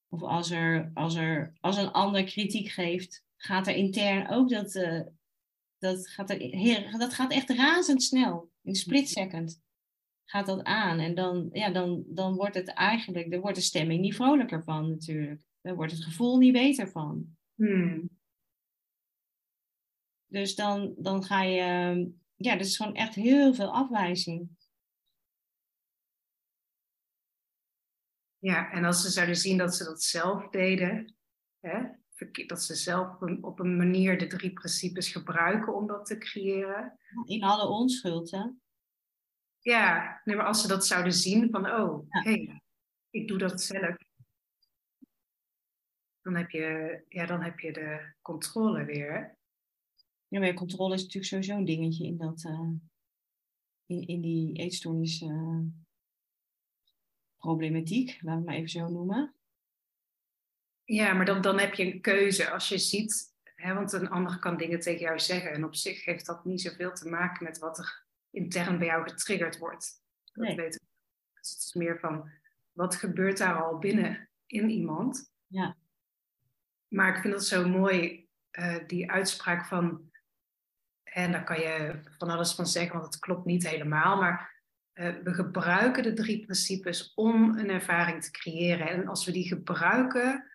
Of 0.10 0.22
als, 0.22 0.52
er, 0.52 0.92
als, 0.94 1.16
er, 1.16 1.54
als 1.60 1.78
een 1.78 1.92
ander 1.92 2.24
kritiek 2.24 2.68
geeft, 2.68 3.26
gaat 3.36 3.68
er 3.68 3.76
intern 3.76 4.30
ook 4.30 4.50
dat, 4.50 4.76
uh, 4.76 5.02
dat, 5.78 6.08
gaat 6.10 6.30
er, 6.30 6.38
heel, 6.38 6.98
dat 6.98 7.14
gaat 7.14 7.32
echt 7.32 7.50
razendsnel. 7.50 8.52
In 8.62 8.76
split 8.76 9.10
second 9.10 9.62
gaat 10.26 10.46
dat 10.46 10.64
aan. 10.64 11.00
En 11.00 11.16
dan, 11.16 11.50
ja, 11.52 11.72
dan, 11.72 12.04
dan 12.08 12.36
wordt 12.36 12.56
het 12.56 12.68
eigenlijk, 12.68 13.32
dan 13.32 13.42
wordt 13.42 13.58
de 13.58 13.64
stemming 13.64 14.02
niet 14.02 14.16
vrolijker 14.16 14.64
van 14.64 14.90
natuurlijk. 14.90 15.42
Dan 15.62 15.76
wordt 15.76 15.92
het 15.92 16.04
gevoel 16.04 16.38
niet 16.38 16.54
beter 16.54 16.90
van. 16.90 17.36
Hmm. 17.56 18.10
Dus 20.34 20.56
dan, 20.56 20.94
dan 20.98 21.24
ga 21.24 21.42
je, 21.42 21.60
ehm, 21.60 22.06
ja, 22.36 22.56
dus 22.56 22.68
is 22.68 22.78
gewoon 22.78 22.96
echt 22.96 23.16
heel 23.16 23.54
veel 23.54 23.74
afwijzing. 23.74 24.50
Ja, 28.38 28.72
en 28.72 28.84
als 28.84 29.02
ze 29.02 29.10
zouden 29.10 29.36
zien 29.36 29.58
dat 29.58 29.76
ze 29.76 29.84
dat 29.84 30.02
zelf 30.02 30.50
deden, 30.50 31.16
hè, 31.60 31.84
dat 32.48 32.64
ze 32.64 32.76
zelf 32.76 33.22
op 33.42 33.60
een 33.60 33.78
manier 33.78 34.18
de 34.18 34.28
drie 34.28 34.54
principes 34.54 35.12
gebruiken 35.12 35.76
om 35.76 35.88
dat 35.88 36.06
te 36.06 36.18
creëren. 36.18 37.00
In 37.26 37.44
alle 37.44 37.68
onschuld, 37.68 38.32
hè? 38.32 38.50
Ja, 39.60 40.22
nee, 40.24 40.36
maar 40.36 40.46
als 40.46 40.62
ze 40.62 40.68
dat 40.68 40.86
zouden 40.86 41.14
zien 41.14 41.50
van, 41.52 41.72
oh, 41.72 42.06
hé, 42.10 42.32
hey, 42.32 42.62
ik 43.10 43.28
doe 43.28 43.38
dat 43.38 43.62
zelf. 43.62 43.96
Dan 46.22 46.36
heb 46.36 46.50
je, 46.50 47.02
ja, 47.10 47.26
dan 47.26 47.42
heb 47.42 47.60
je 47.60 47.74
de 47.74 48.14
controle 48.22 48.86
weer. 48.86 49.42
Ja, 50.34 50.40
maar 50.40 50.54
controle 50.54 50.94
is 50.94 51.02
natuurlijk 51.02 51.28
sowieso 51.28 51.56
een 51.56 51.66
dingetje 51.66 52.06
in, 52.06 52.18
dat, 52.18 52.44
uh, 52.44 52.70
in, 53.86 54.08
in 54.08 54.22
die 54.22 54.54
eetstoornis 54.54 55.22
uh, 55.22 55.60
problematiek, 57.38 58.08
laten 58.08 58.24
we 58.24 58.32
het 58.32 58.46
maar 58.46 58.56
even 58.56 58.70
zo 58.70 58.90
noemen. 58.90 59.36
Ja, 60.84 61.14
maar 61.14 61.26
dan, 61.26 61.42
dan 61.42 61.60
heb 61.60 61.74
je 61.74 61.94
een 61.94 62.02
keuze. 62.02 62.50
Als 62.50 62.70
je 62.70 62.78
ziet, 62.78 63.34
hè, 63.44 63.74
want 63.74 63.92
een 63.92 64.10
ander 64.10 64.40
kan 64.40 64.58
dingen 64.58 64.80
tegen 64.80 65.02
jou 65.02 65.20
zeggen. 65.20 65.52
En 65.52 65.64
op 65.64 65.76
zich 65.76 66.06
heeft 66.06 66.26
dat 66.26 66.46
niet 66.46 66.62
zoveel 66.62 66.94
te 66.94 67.10
maken 67.10 67.44
met 67.44 67.60
wat 67.60 67.78
er 67.78 68.06
intern 68.30 68.78
bij 68.78 68.88
jou 68.88 69.10
getriggerd 69.10 69.58
wordt. 69.58 70.04
Dat 70.24 70.46
nee. 70.46 70.56
weet 70.56 70.76
ik. 70.76 70.82
Dus 71.34 71.52
het 71.52 71.60
is 71.60 71.74
meer 71.74 72.00
van, 72.00 72.32
wat 72.72 72.96
gebeurt 72.96 73.38
daar 73.38 73.64
al 73.64 73.78
binnen 73.78 74.30
in 74.46 74.70
iemand? 74.70 75.32
Ja. 75.48 75.78
Maar 76.88 77.16
ik 77.16 77.22
vind 77.22 77.34
het 77.34 77.46
zo 77.46 77.68
mooi, 77.70 78.28
uh, 78.52 78.88
die 78.88 79.12
uitspraak 79.12 79.66
van 79.66 80.12
en 81.14 81.32
daar 81.32 81.44
kan 81.44 81.60
je 81.60 82.00
van 82.18 82.30
alles 82.30 82.54
van 82.54 82.68
zeggen, 82.68 82.94
want 82.94 83.06
het 83.06 83.20
klopt 83.20 83.46
niet 83.46 83.68
helemaal. 83.70 84.18
Maar 84.18 84.64
uh, 84.94 85.16
we 85.24 85.34
gebruiken 85.34 86.04
de 86.04 86.14
drie 86.14 86.46
principes 86.46 87.14
om 87.14 87.58
een 87.58 87.70
ervaring 87.70 88.24
te 88.24 88.32
creëren. 88.32 88.88
En 88.88 89.08
als 89.08 89.26
we 89.26 89.32
die 89.32 89.48
gebruiken 89.48 90.52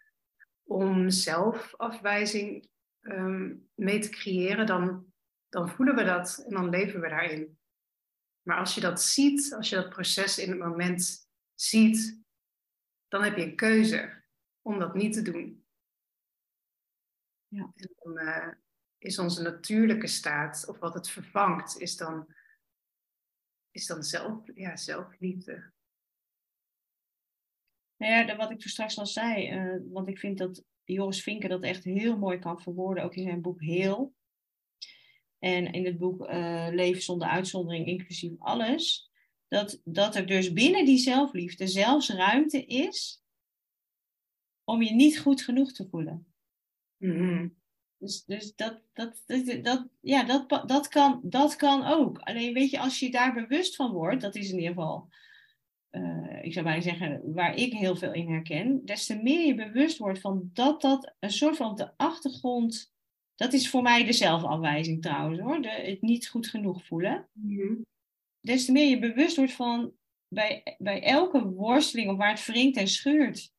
om 0.63 1.11
zelfafwijzing 1.11 2.69
um, 3.01 3.69
mee 3.75 3.99
te 3.99 4.09
creëren, 4.09 4.67
dan, 4.67 5.13
dan 5.49 5.69
voelen 5.69 5.95
we 5.95 6.05
dat 6.05 6.45
en 6.47 6.55
dan 6.55 6.69
leven 6.69 7.01
we 7.01 7.09
daarin. 7.09 7.59
Maar 8.43 8.59
als 8.59 8.75
je 8.75 8.81
dat 8.81 9.03
ziet, 9.03 9.55
als 9.55 9.69
je 9.69 9.77
dat 9.77 9.89
proces 9.89 10.39
in 10.39 10.51
het 10.51 10.59
moment 10.59 11.29
ziet, 11.55 12.23
dan 13.09 13.23
heb 13.23 13.37
je 13.37 13.43
een 13.45 13.57
keuze 13.57 14.23
om 14.63 14.79
dat 14.79 14.95
niet 14.95 15.13
te 15.13 15.23
doen. 15.23 15.67
Ja. 17.49 17.73
En 17.75 17.95
dan, 17.97 18.27
uh, 18.27 18.53
is 18.99 19.19
onze 19.19 19.43
natuurlijke 19.43 20.07
staat, 20.07 20.69
of 20.69 20.79
wat 20.79 20.95
het 20.95 21.11
vervangt, 21.11 21.81
is 21.81 21.97
dan, 21.97 22.35
is 23.71 23.87
dan 23.87 24.03
zelf, 24.03 24.41
ja, 24.55 24.77
zelfliefde. 24.77 25.73
Nou 27.97 28.13
ja, 28.13 28.37
wat 28.37 28.51
ik 28.51 28.59
toen 28.61 28.71
straks 28.71 28.99
al 28.99 29.07
zei, 29.07 29.53
uh, 29.53 29.81
want 29.93 30.09
ik 30.09 30.19
vind 30.19 30.39
dat 30.39 30.65
Joris 30.85 31.23
Vinker 31.23 31.49
dat 31.49 31.63
echt 31.63 31.85
heel 31.85 32.19
mooi 32.19 32.39
kan 32.39 32.61
verwoorden, 32.61 33.05
ook 33.05 33.15
in 33.15 33.23
zijn 33.23 33.43
boek 33.43 33.61
Heel. 33.61 34.15
En 35.39 35.73
in 35.73 35.85
het 35.85 35.99
boek 35.99 36.21
uh, 36.21 36.69
Leven 36.71 37.03
zonder 37.03 37.29
uitzondering, 37.29 37.87
inclusief 37.87 38.33
alles. 38.39 39.11
Dat, 39.49 39.81
dat 39.85 40.17
er 40.17 40.27
dus 40.27 40.53
binnen 40.53 40.85
die 40.85 40.99
zelfliefde 40.99 41.67
zelfs 41.67 42.11
ruimte 42.11 42.65
is 42.65 43.23
om 44.65 44.83
je 44.83 44.95
niet 44.95 45.21
goed 45.21 45.43
genoeg 45.43 45.73
te 45.73 45.89
voelen. 45.89 46.33
Mm 46.97 47.17
-hmm. 47.17 47.58
Dus, 47.99 48.25
dus 48.25 48.55
dat, 48.55 48.81
dat, 48.93 49.23
dat, 49.27 49.65
dat, 49.65 49.87
ja, 50.01 50.25
dat, 50.25 50.63
dat, 50.69 50.89
kan, 50.89 51.21
dat 51.23 51.57
kan 51.57 51.87
ook. 51.87 52.19
Alleen 52.19 52.55
weet 52.55 52.71
je, 52.71 52.79
als 52.79 52.99
je 52.99 53.11
daar 53.11 53.35
bewust 53.35 53.77
van 53.77 53.93
wordt, 53.93 54.21
dat 54.21 54.35
is 54.35 54.51
in 54.51 54.59
ieder 54.59 54.75
geval, 54.75 55.09
uh, 55.91 56.45
ik 56.45 56.53
zou 56.53 56.65
bijna 56.65 56.81
zeggen, 56.81 57.33
waar 57.35 57.55
ik 57.55 57.73
heel 57.73 57.97
veel 57.97 58.13
in 58.13 58.29
herken, 58.29 58.85
des 58.85 59.07
te 59.07 59.23
meer 59.23 59.47
je 59.47 59.55
bewust 59.55 59.99
wordt 59.99 60.21
van 60.21 60.51
dat 60.53 60.81
dat 60.81 61.15
een 61.19 61.31
soort 61.31 61.57
van 61.57 61.71
op 61.71 61.77
de 61.77 61.97
achtergrond, 61.97 62.93
dat 63.35 63.53
is 63.53 63.71
voor 63.71 63.83
mij 63.83 64.05
de 64.05 64.13
zelfafwijzing 64.13 65.03
trouwens 65.03 65.41
hoor, 65.41 65.63
de, 65.63 65.69
het 65.69 66.03
niet 66.03 66.29
goed 66.29 66.47
genoeg 66.47 66.85
voelen. 66.87 67.29
Mm 67.33 67.87
Des 68.41 68.65
te 68.65 68.73
meer 68.73 68.89
je 68.89 68.99
bewust 68.99 69.37
wordt 69.37 69.53
van 69.53 69.93
bij, 70.29 70.77
bij 70.79 71.03
elke 71.03 71.45
worsteling 71.45 72.11
of 72.11 72.17
waar 72.17 72.31
het 72.31 72.47
wringt 72.47 72.77
en 72.77 72.89
scheurt, 72.89 73.53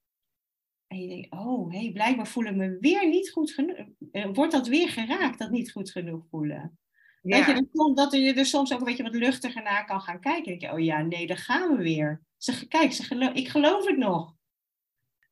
en 0.89 1.01
je 1.01 1.07
denkt, 1.07 1.31
oh, 1.31 1.71
hey, 1.71 1.91
blijkbaar 1.93 2.27
voel 2.27 2.45
ik 2.45 2.55
me 2.55 2.77
weer 2.79 3.07
niet 3.07 3.31
goed 3.31 3.51
genoeg. 3.51 3.77
Eh, 4.11 4.29
wordt 4.33 4.51
dat 4.51 4.67
weer 4.67 4.89
geraakt, 4.89 5.39
dat 5.39 5.49
niet 5.49 5.71
goed 5.71 5.91
genoeg 5.91 6.25
voelen? 6.29 6.79
Ja. 7.21 7.45
Dat, 7.45 7.55
je, 7.55 7.91
dat 7.93 8.11
je 8.11 8.33
er 8.33 8.45
soms 8.45 8.73
ook 8.73 8.79
een 8.79 8.85
beetje 8.85 9.03
wat 9.03 9.15
luchtiger 9.15 9.63
naar 9.63 9.85
kan 9.85 10.01
gaan 10.01 10.19
kijken. 10.19 10.43
denk 10.43 10.61
je, 10.61 10.71
oh 10.71 10.79
ja, 10.79 11.01
nee, 11.01 11.27
daar 11.27 11.37
gaan 11.37 11.77
we 11.77 11.83
weer. 11.83 12.21
Ze, 12.37 12.67
kijk, 12.67 12.93
ze 12.93 13.03
geloof, 13.03 13.33
ik 13.33 13.47
geloof 13.47 13.85
het 13.87 13.97
nog. 13.97 14.35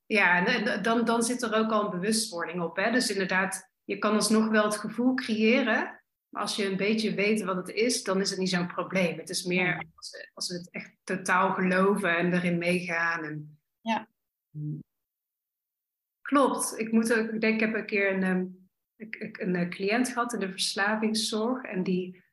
Ja, 0.05 0.43
dan, 0.81 1.05
dan 1.05 1.23
zit 1.23 1.41
er 1.41 1.53
ook 1.53 1.71
al 1.71 1.83
een 1.83 1.99
bewustwording 1.99 2.61
op. 2.61 2.75
Hè? 2.75 2.91
Dus 2.91 3.11
inderdaad, 3.11 3.71
je 3.83 3.97
kan 3.97 4.13
alsnog 4.13 4.49
wel 4.49 4.63
het 4.63 4.77
gevoel 4.77 5.13
creëren. 5.13 6.01
Maar 6.29 6.41
als 6.41 6.55
je 6.55 6.65
een 6.65 6.77
beetje 6.77 7.13
weet 7.13 7.43
wat 7.43 7.55
het 7.55 7.69
is, 7.69 8.03
dan 8.03 8.21
is 8.21 8.29
het 8.29 8.39
niet 8.39 8.49
zo'n 8.49 8.67
probleem. 8.67 9.17
Het 9.17 9.29
is 9.29 9.43
meer 9.43 9.85
als, 9.95 10.29
als 10.33 10.49
we 10.49 10.55
het 10.55 10.71
echt 10.71 10.95
totaal 11.03 11.53
geloven 11.53 12.17
en 12.17 12.33
erin 12.33 12.57
meegaan. 12.57 13.23
En, 13.23 13.59
ja. 13.81 14.07
Klopt. 16.27 16.79
Ik, 16.79 16.91
moet 16.91 17.13
ook, 17.13 17.29
ik 17.29 17.41
denk, 17.41 17.53
ik 17.53 17.59
heb 17.59 17.73
een 17.73 17.85
keer 17.85 18.13
een, 18.13 18.23
um, 18.23 18.69
een, 18.97 19.55
een 19.55 19.69
cliënt 19.69 20.07
gehad 20.07 20.33
in 20.33 20.39
de 20.39 20.49
verslavingszorg. 20.49 21.63
En 21.63 21.83
die, 21.83 22.23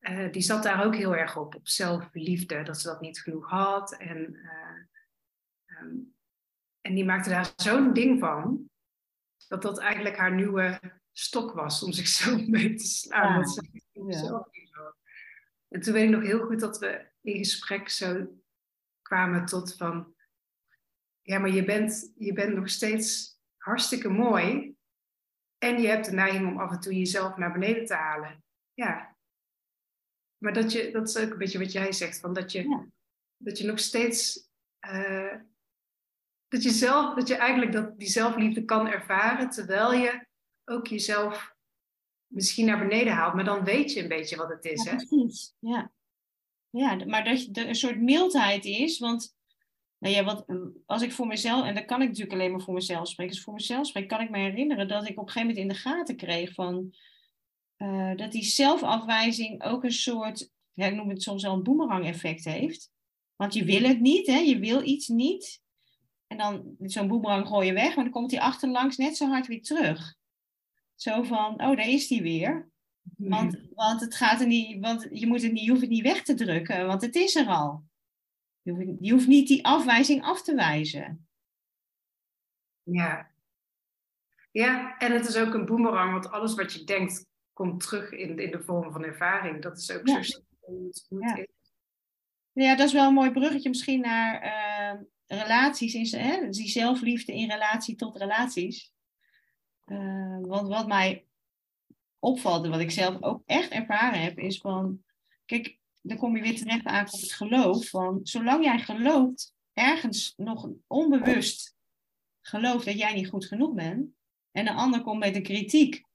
uh, 0.00 0.32
die 0.32 0.42
zat 0.42 0.62
daar 0.62 0.84
ook 0.84 0.94
heel 0.94 1.16
erg 1.16 1.36
op, 1.36 1.54
op 1.54 1.68
zelfliefde. 1.68 2.62
Dat 2.62 2.78
ze 2.78 2.88
dat 2.88 3.00
niet 3.00 3.20
genoeg 3.20 3.50
had. 3.50 3.96
En, 3.96 4.34
uh, 4.34 5.80
um, 5.80 6.14
en 6.80 6.94
die 6.94 7.04
maakte 7.04 7.28
daar 7.28 7.52
zo'n 7.56 7.92
ding 7.92 8.20
van. 8.20 8.70
Dat 9.48 9.62
dat 9.62 9.78
eigenlijk 9.78 10.16
haar 10.16 10.34
nieuwe 10.34 10.80
stok 11.12 11.52
was 11.52 11.82
om 11.82 11.92
zichzelf 11.92 12.46
mee 12.56 12.74
te 12.74 12.86
slaan. 12.86 13.44
Ja. 13.92 14.48
En 15.68 15.80
toen 15.80 15.92
weet 15.92 16.04
ik 16.04 16.10
nog 16.10 16.22
heel 16.22 16.46
goed 16.46 16.60
dat 16.60 16.78
we 16.78 17.10
in 17.20 17.36
gesprek 17.36 17.88
zo 17.88 18.40
kwamen 19.02 19.44
tot 19.44 19.76
van... 19.76 20.14
Ja, 21.22 21.38
maar 21.38 21.50
je 21.50 21.64
bent, 21.64 22.12
je 22.16 22.32
bent 22.32 22.54
nog 22.54 22.68
steeds 22.68 23.37
hartstikke 23.68 24.08
mooi. 24.08 24.74
En 25.58 25.80
je 25.80 25.88
hebt 25.88 26.04
de 26.04 26.12
neiging 26.12 26.46
om 26.46 26.60
af 26.60 26.70
en 26.70 26.80
toe 26.80 26.94
jezelf 26.94 27.36
naar 27.36 27.52
beneden 27.52 27.86
te 27.86 27.94
halen. 27.94 28.44
Ja. 28.74 29.16
Maar 30.38 30.52
dat, 30.52 30.72
je, 30.72 30.90
dat 30.90 31.08
is 31.08 31.16
ook 31.16 31.30
een 31.30 31.38
beetje 31.38 31.58
wat 31.58 31.72
jij 31.72 31.92
zegt, 31.92 32.20
van 32.20 32.32
dat, 32.32 32.52
je, 32.52 32.88
dat 33.36 33.58
je 33.58 33.66
nog 33.66 33.78
steeds. 33.78 34.48
Uh, 34.90 35.34
dat, 36.48 36.62
je 36.62 36.70
zelf, 36.70 37.14
dat 37.14 37.28
je 37.28 37.36
eigenlijk 37.36 37.72
dat, 37.72 37.98
die 37.98 38.08
zelfliefde 38.08 38.64
kan 38.64 38.86
ervaren, 38.86 39.50
terwijl 39.50 39.92
je 39.92 40.26
ook 40.64 40.86
jezelf 40.86 41.56
misschien 42.26 42.66
naar 42.66 42.78
beneden 42.78 43.12
haalt. 43.12 43.34
Maar 43.34 43.44
dan 43.44 43.64
weet 43.64 43.92
je 43.92 44.02
een 44.02 44.08
beetje 44.08 44.36
wat 44.36 44.48
het 44.48 44.64
is. 44.64 44.82
Ja, 44.82 44.94
precies. 44.94 45.54
Ja. 45.58 45.92
ja, 46.70 47.04
maar 47.04 47.24
dat 47.24 47.48
er 47.52 47.68
een 47.68 47.74
soort 47.74 48.00
mildheid 48.00 48.64
is, 48.64 48.98
want 48.98 49.37
nou 49.98 50.14
ja, 50.14 50.24
wat, 50.24 50.44
als 50.86 51.02
ik 51.02 51.12
voor 51.12 51.26
mezelf, 51.26 51.66
en 51.66 51.74
dan 51.74 51.84
kan 51.84 52.02
ik 52.02 52.08
natuurlijk 52.08 52.34
alleen 52.34 52.50
maar 52.50 52.60
voor 52.60 52.74
mezelf 52.74 53.08
spreken, 53.08 53.36
ik 53.36 53.42
voor 53.42 53.54
mezelf 53.54 53.86
spreek, 53.86 54.08
kan 54.08 54.20
ik 54.20 54.30
me 54.30 54.38
herinneren 54.38 54.88
dat 54.88 55.08
ik 55.08 55.18
op 55.18 55.26
een 55.26 55.32
gegeven 55.32 55.48
moment 55.48 55.58
in 55.58 55.68
de 55.68 55.74
gaten 55.74 56.16
kreeg 56.16 56.52
van 56.52 56.94
uh, 57.78 58.16
dat 58.16 58.32
die 58.32 58.44
zelfafwijzing 58.44 59.62
ook 59.62 59.84
een 59.84 59.92
soort, 59.92 60.50
ja, 60.72 60.86
ik 60.86 60.94
noem 60.94 61.08
het 61.08 61.22
soms 61.22 61.42
wel 61.42 61.52
een 61.52 61.62
boemerang-effect 61.62 62.44
heeft. 62.44 62.90
Want 63.36 63.54
je 63.54 63.64
wil 63.64 63.82
het 63.82 64.00
niet, 64.00 64.26
hè? 64.26 64.38
je 64.38 64.58
wil 64.58 64.82
iets 64.82 65.08
niet. 65.08 65.62
En 66.26 66.36
dan 66.36 66.74
zo'n 66.78 67.08
boemerang 67.08 67.46
gooi 67.46 67.66
je 67.66 67.72
weg, 67.72 67.94
maar 67.94 68.04
dan 68.04 68.12
komt 68.12 68.30
die 68.30 68.40
achterlangs 68.40 68.96
net 68.96 69.16
zo 69.16 69.26
hard 69.26 69.46
weer 69.46 69.62
terug. 69.62 70.14
Zo 70.94 71.22
van, 71.22 71.52
oh, 71.52 71.76
daar 71.76 71.88
is 71.88 72.08
die 72.08 72.22
weer. 72.22 72.70
Want, 73.16 73.58
want, 73.74 74.00
het 74.00 74.14
gaat 74.14 74.40
er 74.40 74.46
niet, 74.46 74.80
want 74.80 75.08
je, 75.10 75.26
moet 75.26 75.42
het 75.42 75.52
niet, 75.52 75.64
je 75.64 75.68
hoeft 75.68 75.80
het 75.80 75.90
niet 75.90 76.02
weg 76.02 76.22
te 76.22 76.34
drukken, 76.34 76.86
want 76.86 77.02
het 77.02 77.14
is 77.14 77.34
er 77.34 77.46
al. 77.46 77.82
Je 79.00 79.12
hoeft, 79.12 79.26
niet 79.26 79.48
die 79.48 79.64
afwijzing 79.64 80.22
af 80.22 80.42
te 80.42 80.54
wijzen. 80.54 81.28
Ja. 82.82 83.30
Ja, 84.50 84.98
en 84.98 85.12
het 85.12 85.28
is 85.28 85.36
ook 85.36 85.54
een 85.54 85.66
boemerang, 85.66 86.12
want 86.12 86.30
alles 86.30 86.54
wat 86.54 86.72
je 86.72 86.84
denkt 86.84 87.26
komt 87.52 87.80
terug 87.80 88.12
in, 88.12 88.38
in 88.38 88.50
de 88.50 88.62
vorm 88.62 88.92
van 88.92 89.04
ervaring. 89.04 89.62
Dat 89.62 89.78
is 89.78 89.90
ook 89.90 90.08
zo 90.08 90.40
ja. 91.18 91.46
Ja, 92.52 92.76
dat 92.76 92.86
is 92.86 92.92
wel 92.92 93.06
een 93.06 93.14
mooi 93.14 93.30
bruggetje 93.30 93.68
misschien 93.68 94.00
naar 94.00 94.44
uh, 94.44 95.00
relaties, 95.26 95.94
in, 96.12 96.20
hè? 96.20 96.48
die 96.48 96.68
zelfliefde 96.68 97.32
in 97.32 97.50
relatie 97.50 97.94
tot 97.94 98.16
relaties. 98.16 98.92
Uh, 99.86 100.38
want 100.40 100.68
wat 100.68 100.86
mij 100.86 101.26
opvalt 102.18 102.64
en 102.64 102.70
wat 102.70 102.80
ik 102.80 102.90
zelf 102.90 103.22
ook 103.22 103.42
echt 103.46 103.70
ervaren 103.70 104.20
heb, 104.20 104.38
is 104.38 104.58
van, 104.58 105.02
kijk, 105.44 105.77
dan 106.08 106.16
kom 106.16 106.36
je 106.36 106.42
weer 106.42 106.56
terecht 106.56 106.84
aan 106.84 107.06
op 107.06 107.20
het 107.20 107.32
geloof. 107.32 107.88
Van 107.88 108.20
zolang 108.22 108.64
jij 108.64 108.78
gelooft, 108.78 109.54
ergens 109.72 110.32
nog 110.36 110.68
onbewust 110.86 111.76
gelooft 112.40 112.84
dat 112.84 112.98
jij 112.98 113.14
niet 113.14 113.28
goed 113.28 113.46
genoeg 113.46 113.74
bent, 113.74 114.10
en 114.50 114.64
de 114.64 114.72
ander 114.72 115.02
komt 115.02 115.18
met 115.18 115.36
een 115.36 115.42
kritiek, 115.42 116.06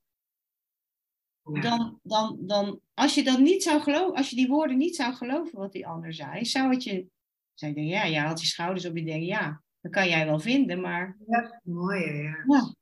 dan, 1.43 1.99
dan, 2.03 2.37
dan 2.39 2.79
als 2.93 3.15
je 3.15 3.23
dat 3.23 3.39
niet 3.39 3.63
zou 3.63 3.81
geloven, 3.81 4.15
als 4.15 4.29
je 4.29 4.35
die 4.35 4.47
woorden 4.47 4.77
niet 4.77 4.95
zou 4.95 5.13
geloven 5.13 5.59
wat 5.59 5.71
die 5.71 5.87
ander 5.87 6.13
zei, 6.13 6.45
zou 6.45 6.73
het 6.73 6.83
je, 6.83 7.07
zou 7.53 7.71
je 7.71 7.77
denken, 7.77 7.93
ja, 7.93 8.07
jij 8.07 8.21
had 8.21 8.41
je 8.41 8.47
schouders 8.47 8.85
op 8.85 8.97
je 8.97 9.03
denken, 9.03 9.25
ja, 9.25 9.63
dat 9.81 9.91
kan 9.91 10.09
jij 10.09 10.25
wel 10.25 10.39
vinden, 10.39 10.81
maar. 10.81 11.17
Ja, 11.27 11.61
mooi, 11.63 12.05
ja. 12.05 12.43
ja. 12.47 12.75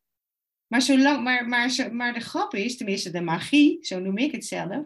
Maar, 0.67 0.81
zolang, 0.81 1.23
maar, 1.23 1.47
maar, 1.47 1.95
maar 1.95 2.13
de 2.13 2.19
grap 2.19 2.53
is, 2.53 2.77
tenminste 2.77 3.11
de 3.11 3.21
magie, 3.21 3.85
zo 3.85 3.99
noem 3.99 4.17
ik 4.17 4.31
het 4.31 4.45
zelf, 4.45 4.85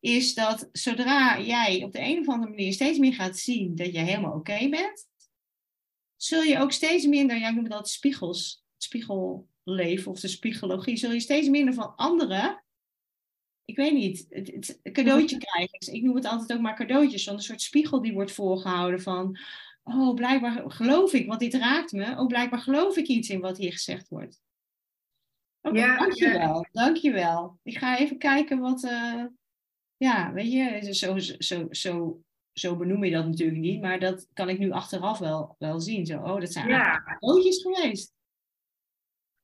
is 0.00 0.34
dat 0.34 0.68
zodra 0.72 1.40
jij 1.40 1.82
op 1.84 1.92
de 1.92 2.00
een 2.00 2.18
of 2.18 2.28
andere 2.28 2.50
manier 2.50 2.72
steeds 2.72 2.98
meer 2.98 3.14
gaat 3.14 3.38
zien 3.38 3.74
dat 3.74 3.92
je 3.92 3.98
helemaal 3.98 4.32
oké 4.32 4.68
bent, 4.68 5.06
zul 6.16 6.42
je 6.42 6.58
ook 6.58 6.72
steeds 6.72 7.06
minder, 7.06 7.38
ja, 7.38 7.48
ik 7.48 7.54
noem 7.54 7.68
dat 7.68 7.88
spiegels, 7.88 8.64
spiegelleven 8.76 10.10
of 10.10 10.20
de 10.20 10.28
spiegologie, 10.28 10.96
zul 10.96 11.12
je 11.12 11.20
steeds 11.20 11.48
minder 11.48 11.74
van 11.74 11.96
anderen, 11.96 12.64
ik 13.66 13.76
weet 13.76 13.92
niet, 13.92 14.26
het, 14.28 14.78
het 14.82 14.92
cadeautje 14.92 15.38
krijgen. 15.38 15.94
Ik 15.94 16.02
noem 16.02 16.14
het 16.14 16.24
altijd 16.24 16.52
ook 16.52 16.60
maar 16.60 16.76
cadeautjes, 16.76 17.24
van 17.24 17.34
een 17.34 17.40
soort 17.40 17.62
spiegel 17.62 18.02
die 18.02 18.12
wordt 18.12 18.32
voorgehouden 18.32 19.02
van, 19.02 19.38
oh, 19.82 20.14
blijkbaar 20.14 20.70
geloof 20.70 21.12
ik, 21.12 21.26
want 21.26 21.40
dit 21.40 21.54
raakt 21.54 21.92
me. 21.92 22.16
Oh, 22.18 22.26
blijkbaar 22.26 22.60
geloof 22.60 22.96
ik 22.96 23.06
iets 23.06 23.28
in 23.28 23.40
wat 23.40 23.58
hier 23.58 23.72
gezegd 23.72 24.08
wordt. 24.08 24.40
Okay, 25.60 25.80
ja, 25.80 25.98
dankjewel, 25.98 26.54
ja. 26.54 26.68
dankjewel. 26.72 27.58
Ik 27.62 27.78
ga 27.78 27.98
even 27.98 28.18
kijken 28.18 28.58
wat, 28.58 28.84
uh, 28.84 29.24
ja, 29.96 30.32
weet 30.32 30.52
je, 30.52 30.94
zo, 30.94 31.18
zo, 31.18 31.66
zo, 31.70 32.20
zo 32.52 32.76
benoem 32.76 33.04
je 33.04 33.10
dat 33.10 33.26
natuurlijk 33.26 33.60
niet, 33.60 33.80
maar 33.80 33.98
dat 34.00 34.28
kan 34.32 34.48
ik 34.48 34.58
nu 34.58 34.70
achteraf 34.70 35.18
wel, 35.18 35.54
wel 35.58 35.80
zien. 35.80 36.06
Zo, 36.06 36.18
oh, 36.18 36.40
dat 36.40 36.52
zijn 36.52 36.68
ja. 36.68 37.16
ootjes 37.20 37.62
geweest. 37.62 38.14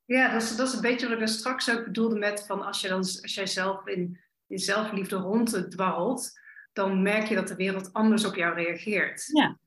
Ja, 0.05 0.33
dat 0.33 0.43
is, 0.43 0.57
dat 0.57 0.69
is 0.69 0.75
een 0.75 0.81
beetje 0.81 1.09
wat 1.09 1.21
ik 1.21 1.27
straks 1.27 1.71
ook 1.71 1.85
bedoelde 1.85 2.19
met 2.19 2.47
van 2.47 2.63
als, 2.63 2.81
je 2.81 2.89
dan, 2.89 2.99
als 2.99 3.35
jij 3.35 3.47
zelf 3.47 3.87
in 3.87 4.21
je 4.47 4.59
zelfliefde 4.59 5.17
ronddwarrelt, 5.17 6.41
dan 6.73 7.03
merk 7.03 7.27
je 7.27 7.35
dat 7.35 7.49
de 7.49 7.57
wereld 7.57 7.93
anders 7.93 8.25
op 8.25 8.35
jou 8.35 8.55
reageert. 8.55 9.27
Ja. 9.27 9.59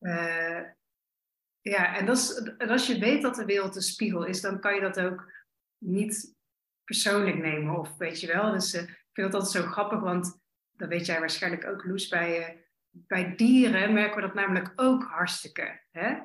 Uh, 0.00 0.62
ja, 1.60 1.96
en, 1.96 2.06
dat 2.06 2.16
is, 2.16 2.34
en 2.58 2.68
als 2.68 2.86
je 2.86 2.98
weet 2.98 3.22
dat 3.22 3.34
de 3.34 3.44
wereld 3.44 3.76
een 3.76 3.82
spiegel 3.82 4.24
is, 4.24 4.40
dan 4.40 4.60
kan 4.60 4.74
je 4.74 4.80
dat 4.80 5.00
ook 5.00 5.32
niet 5.78 6.34
persoonlijk 6.84 7.36
nemen. 7.36 7.78
Of 7.78 7.96
weet 7.96 8.20
je 8.20 8.26
wel, 8.26 8.52
dus 8.52 8.74
uh, 8.74 8.82
ik 8.82 9.01
vind 9.12 9.32
dat 9.32 9.40
altijd 9.42 9.64
zo 9.64 9.70
grappig, 9.70 10.00
want 10.00 10.40
dat 10.72 10.88
weet 10.88 11.06
jij 11.06 11.20
waarschijnlijk 11.20 11.66
ook, 11.66 11.84
Loes, 11.84 12.08
bij, 12.08 12.50
uh, 12.50 12.60
bij 12.90 13.36
dieren 13.36 13.92
merken 13.92 14.16
we 14.16 14.20
dat 14.20 14.34
namelijk 14.34 14.72
ook 14.76 15.04
hartstikke. 15.04 15.80
Hè? 15.90 16.18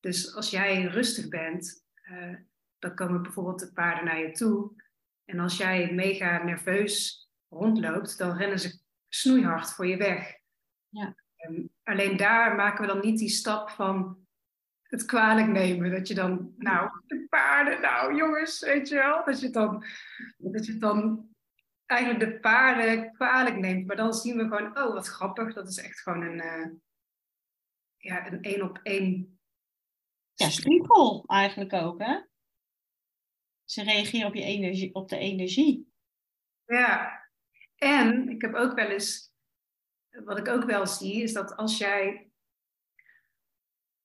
Dus 0.00 0.34
als 0.34 0.50
jij 0.50 0.84
rustig 0.84 1.28
bent, 1.28 1.84
uh, 2.10 2.36
dan 2.78 2.94
komen 2.94 3.22
bijvoorbeeld 3.22 3.60
de 3.60 3.72
paarden 3.72 4.04
naar 4.04 4.18
je 4.18 4.32
toe. 4.32 4.84
En 5.24 5.38
als 5.38 5.56
jij 5.56 5.92
mega 5.92 6.42
nerveus 6.42 7.28
rondloopt, 7.48 8.18
dan 8.18 8.36
rennen 8.36 8.58
ze 8.58 8.80
snoeihard 9.08 9.72
voor 9.72 9.86
je 9.86 9.96
weg. 9.96 10.34
Ja. 10.88 11.14
Um, 11.48 11.70
alleen 11.82 12.16
daar 12.16 12.54
maken 12.54 12.80
we 12.80 12.92
dan 12.92 13.00
niet 13.00 13.18
die 13.18 13.28
stap 13.28 13.70
van 13.70 14.26
het 14.82 15.04
kwalijk 15.04 15.46
nemen. 15.46 15.90
Dat 15.90 16.08
je 16.08 16.14
dan, 16.14 16.54
nou, 16.56 16.90
de 17.06 17.26
paarden, 17.28 17.80
nou 17.80 18.16
jongens, 18.16 18.60
weet 18.60 18.88
je 18.88 18.94
wel. 18.94 19.24
Dat 19.24 19.40
je 19.40 19.50
dan, 19.50 19.84
dat 20.36 20.66
je 20.66 20.78
dan 20.78 21.28
eigenlijk 21.86 22.20
de 22.20 22.40
paarden 22.40 23.12
kwalijk 23.12 23.56
neemt. 23.56 23.86
Maar 23.86 23.96
dan 23.96 24.14
zien 24.14 24.36
we 24.36 24.42
gewoon, 24.42 24.78
oh 24.78 24.92
wat 24.92 25.06
grappig, 25.06 25.54
dat 25.54 25.68
is 25.68 25.78
echt 25.78 26.00
gewoon 26.00 26.22
een, 26.22 26.38
uh, 26.38 26.66
ja, 27.96 28.26
een 28.26 28.42
één 28.42 28.62
op 28.62 28.80
één. 28.82 29.40
Ja, 30.34 30.48
spiegel 30.48 31.24
eigenlijk 31.26 31.72
ook, 31.72 32.00
hè? 32.02 32.20
Ze 33.64 33.82
reageren 33.82 34.26
op, 34.26 34.34
je 34.34 34.42
energie, 34.42 34.94
op 34.94 35.08
de 35.08 35.18
energie. 35.18 35.92
Ja, 36.64 37.24
en 37.76 38.28
ik 38.28 38.42
heb 38.42 38.54
ook 38.54 38.74
wel 38.74 38.88
eens, 38.88 39.32
wat 40.24 40.38
ik 40.38 40.48
ook 40.48 40.64
wel 40.64 40.86
zie, 40.86 41.22
is 41.22 41.32
dat 41.32 41.56
als 41.56 41.78
jij, 41.78 42.30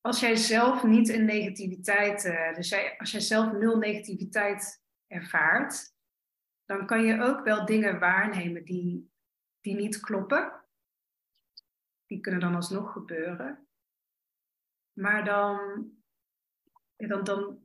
als 0.01 0.19
jij 0.19 0.35
zelf 0.35 0.83
niet 0.83 1.09
in 1.09 1.25
negativiteit, 1.25 2.25
uh, 2.25 2.53
dus 2.53 2.69
jij, 2.69 2.97
als 2.97 3.11
jij 3.11 3.19
zelf 3.19 3.51
nul 3.51 3.77
negativiteit 3.77 4.83
ervaart, 5.07 5.93
dan 6.77 6.85
kan 6.85 7.03
je 7.03 7.21
ook 7.21 7.43
wel 7.43 7.65
dingen 7.65 7.99
waarnemen 7.99 8.63
die, 8.65 9.11
die 9.59 9.75
niet 9.75 9.99
kloppen. 9.99 10.63
Die 12.05 12.19
kunnen 12.19 12.41
dan 12.41 12.55
alsnog 12.55 12.91
gebeuren. 12.91 13.67
Maar 14.93 15.25
dan, 15.25 15.89
dan, 16.95 17.23
dan, 17.23 17.59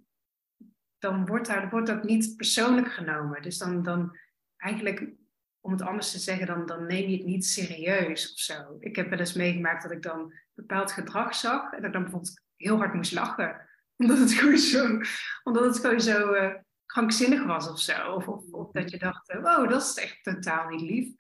dan 0.99 1.27
wordt 1.27 1.47
daar 1.47 1.71
wordt 1.71 1.91
ook 1.91 2.03
niet 2.03 2.37
persoonlijk 2.37 2.93
genomen. 2.93 3.43
Dus 3.43 3.59
dan, 3.59 3.83
dan 3.83 4.19
eigenlijk, 4.57 5.13
om 5.61 5.73
het 5.73 5.83
anders 5.83 6.11
te 6.11 6.19
zeggen, 6.19 6.47
dan, 6.47 6.67
dan 6.67 6.87
neem 6.87 7.09
je 7.09 7.17
het 7.17 7.27
niet 7.27 7.47
serieus 7.47 8.33
of 8.33 8.39
zo. 8.39 8.77
Ik 8.81 8.97
heb 8.97 9.11
wel 9.11 9.19
eens 9.19 9.35
meegemaakt 9.35 9.83
dat 9.83 9.93
ik 9.93 10.03
dan 10.03 10.33
bepaald 10.55 10.93
gedrag 10.93 11.35
zag 11.35 11.73
en 11.73 11.77
dat 11.77 11.87
ik 11.87 11.93
dan 11.93 12.03
bijvoorbeeld 12.03 12.41
heel 12.57 12.77
hard 12.77 12.95
moest 12.95 13.13
lachen. 13.13 13.69
Omdat 13.97 14.19
het 14.19 14.33
gewoon 14.33 14.59
zo, 14.59 15.01
omdat 15.43 15.65
het 15.65 15.79
gewoon 15.79 16.01
zo 16.01 16.35
uh, 16.35 16.55
krankzinnig 16.97 17.45
was 17.45 17.69
of 17.71 17.81
zo. 17.81 18.13
Of, 18.13 18.29
of, 18.29 18.53
of, 18.53 18.71
dat 18.71 18.91
je 18.91 18.99
dacht, 18.99 19.29
eh, 19.29 19.43
wow, 19.43 19.71
dat 19.71 19.83
is 19.83 19.95
echt 19.95 20.23
totaal 20.23 20.69
niet 20.69 20.81
lief. 20.81 21.15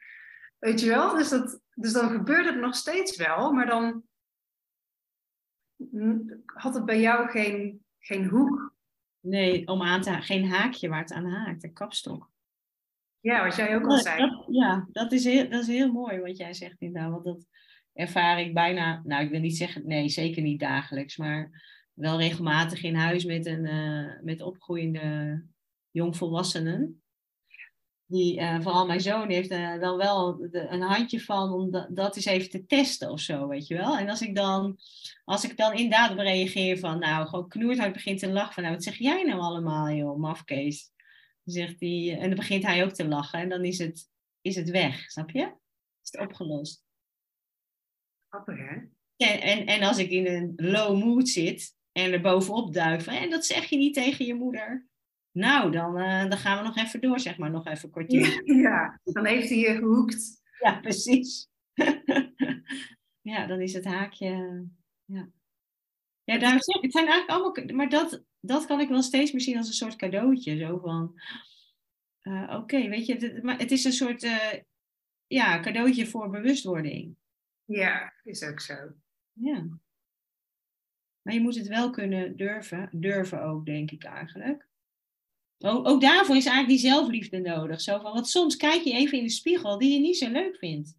Weet 0.59 0.81
je 0.81 0.89
wel? 0.89 1.15
Dus, 1.15 1.29
dat, 1.29 1.61
dus 1.75 1.93
dan 1.93 2.11
gebeurt 2.11 2.47
het 2.47 2.57
nog 2.57 2.75
steeds 2.75 3.17
wel, 3.17 3.53
maar 3.53 3.67
dan 3.67 4.03
had 6.45 6.75
het 6.75 6.85
bij 6.85 7.01
jou 7.01 7.29
geen, 7.29 7.85
geen 7.99 8.29
hoek. 8.29 8.75
Nee, 9.21 9.67
om 9.67 9.83
aan 9.83 10.01
te 10.01 10.13
geen 10.13 10.49
haakje 10.49 10.89
waar 10.89 11.01
het 11.01 11.13
aan 11.13 11.31
haakt, 11.31 11.65
een 11.65 11.73
kapstok. 11.73 12.31
Ja, 13.21 13.45
wat 13.45 13.57
jij 13.57 13.77
ook 13.77 13.87
al 13.87 13.99
zei. 13.99 14.21
Dat, 14.21 14.45
ja, 14.49 14.89
dat 14.93 15.13
is, 15.13 15.25
heel, 15.25 15.51
dat 15.51 15.61
is 15.61 15.67
heel 15.67 15.93
mooi 15.93 16.21
wat 16.21 16.37
jij 16.37 16.55
zegt 16.55 16.81
inderdaad. 16.81 17.11
Want 17.11 17.25
dat 17.25 17.47
ervaar 17.93 18.41
ik 18.41 18.55
bijna, 18.55 19.03
nou 19.05 19.25
ik 19.25 19.31
wil 19.31 19.41
niet 19.41 19.57
zeggen, 19.57 19.87
nee, 19.87 20.09
zeker 20.09 20.43
niet 20.43 20.61
dagelijks, 20.61 21.17
maar 21.17 21.63
wel 21.93 22.19
regelmatig 22.19 22.83
in 22.83 22.95
huis 22.95 23.25
met, 23.25 23.47
een, 23.47 23.65
uh, 23.65 24.23
met 24.23 24.43
opgroeiende 24.43 25.45
jongvolwassenen. 25.97 27.01
Die, 28.07 28.41
uh, 28.41 28.61
vooral 28.61 28.87
mijn 28.87 29.01
zoon 29.01 29.31
heeft 29.31 29.51
uh, 29.51 29.81
dan 29.81 29.97
wel 29.97 30.37
de, 30.37 30.67
een 30.69 30.81
handje 30.81 31.21
van 31.21 31.53
om 31.53 31.71
dat, 31.71 31.97
dat 31.97 32.17
eens 32.17 32.25
even 32.25 32.51
te 32.51 32.67
testen 32.67 33.11
of 33.11 33.21
zo, 33.21 33.49
weet 33.49 33.67
je 33.67 33.77
wel. 33.77 33.99
En 33.99 34.09
als 34.09 34.21
ik 34.21 34.35
dan, 34.35 34.79
als 35.25 35.45
ik 35.45 35.57
dan 35.57 35.73
inderdaad 35.73 36.11
op 36.11 36.19
reageer 36.19 36.79
van, 36.79 36.99
nou, 36.99 37.27
gewoon 37.27 37.49
knoerthard 37.49 37.93
begint 37.93 38.19
te 38.19 38.29
lachen 38.29 38.53
van, 38.53 38.63
nou, 38.63 38.75
wat 38.75 38.85
zeg 38.85 38.97
jij 38.97 39.23
nou 39.23 39.41
allemaal, 39.41 39.91
joh, 39.91 40.19
mafkees? 40.19 40.91
Zegt 41.45 41.81
hij, 41.81 42.17
en 42.19 42.29
dan 42.29 42.39
begint 42.39 42.63
hij 42.63 42.85
ook 42.85 42.93
te 42.93 43.09
lachen 43.09 43.39
en 43.39 43.49
dan 43.49 43.65
is 43.65 43.79
het, 43.79 44.11
is 44.41 44.57
het 44.57 44.71
weg, 44.71 45.11
snap 45.11 45.31
je? 45.31 45.55
Is 46.03 46.11
het 46.11 46.21
opgelost. 46.21 46.85
Grappig, 48.29 48.59
hè? 48.59 48.75
En, 49.17 49.41
en, 49.41 49.67
en 49.67 49.83
als 49.83 49.99
ik 49.99 50.11
in 50.11 50.27
een 50.27 50.53
low 50.57 51.03
mood 51.05 51.29
zit 51.29 51.75
en 51.93 52.13
er 52.13 52.21
bovenop 52.21 52.73
duik 52.73 53.03
van, 53.03 53.15
en 53.15 53.31
dat 53.31 53.47
zeg 53.47 53.65
je 53.65 53.77
niet 53.77 53.95
tegen 53.95 54.27
je 54.27 54.35
moeder. 54.35 54.87
Nou, 55.37 55.71
dan, 55.71 55.99
uh, 55.99 56.29
dan 56.29 56.39
gaan 56.39 56.59
we 56.59 56.65
nog 56.65 56.77
even 56.77 57.01
door, 57.01 57.21
zeg 57.21 57.39
maar, 57.39 57.51
nog 57.51 57.67
even 57.67 57.91
kwartier. 57.91 58.43
Ja, 58.63 59.01
dan 59.05 59.27
heeft 59.27 59.49
hij 59.49 59.59
je 59.59 59.75
gehoekt. 59.75 60.43
Ja, 60.61 60.81
precies. 60.81 61.49
ja, 63.33 63.47
dan 63.47 63.61
is 63.61 63.73
het 63.73 63.85
haakje. 63.85 64.65
Ja, 65.05 65.29
ja 66.25 66.39
daar, 66.39 66.55
het 66.55 66.93
zijn 66.93 67.07
eigenlijk 67.07 67.31
allemaal. 67.31 67.75
Maar 67.77 67.89
dat, 67.89 68.25
dat 68.41 68.67
kan 68.67 68.81
ik 68.81 68.89
wel 68.89 69.03
steeds 69.03 69.33
meer 69.33 69.41
zien 69.41 69.57
als 69.57 69.69
een 69.69 69.75
soort 69.75 69.97
cadeautje. 69.97 70.57
Zo 70.57 70.79
van. 70.79 71.21
Uh, 72.23 72.55
Oké, 72.61 72.89
weet 72.89 73.07
je, 73.07 73.15
het, 73.15 73.43
maar 73.43 73.59
het 73.59 73.71
is 73.71 73.85
een 73.85 73.93
soort 73.93 74.23
uh, 74.23 74.53
ja, 75.27 75.61
cadeautje 75.61 76.07
voor 76.07 76.31
bewustwording. 76.31 77.17
Ja, 77.65 78.13
is 78.23 78.43
ook 78.43 78.61
zo. 78.61 78.93
Ja. 79.33 79.67
Maar 81.23 81.35
je 81.35 81.41
moet 81.41 81.57
het 81.57 81.69
wel 81.69 81.91
kunnen 81.91 82.37
durven, 82.37 82.89
durven 82.93 83.43
ook, 83.43 83.67
denk 83.67 83.91
ik 83.91 84.05
eigenlijk. 84.05 84.69
Ook, 85.59 85.89
ook 85.89 86.01
daarvoor 86.01 86.37
is 86.37 86.47
eigenlijk 86.47 86.81
die 86.81 86.91
zelfliefde 86.91 87.39
nodig. 87.39 87.81
Zo 87.81 88.01
van, 88.01 88.13
want 88.13 88.29
soms 88.29 88.57
kijk 88.57 88.83
je 88.83 88.93
even 88.93 89.19
in 89.19 89.25
de 89.25 89.31
spiegel 89.31 89.79
die 89.79 89.93
je 89.93 90.01
niet 90.01 90.19
zo 90.19 90.31
leuk 90.31 90.57
vindt. 90.57 90.95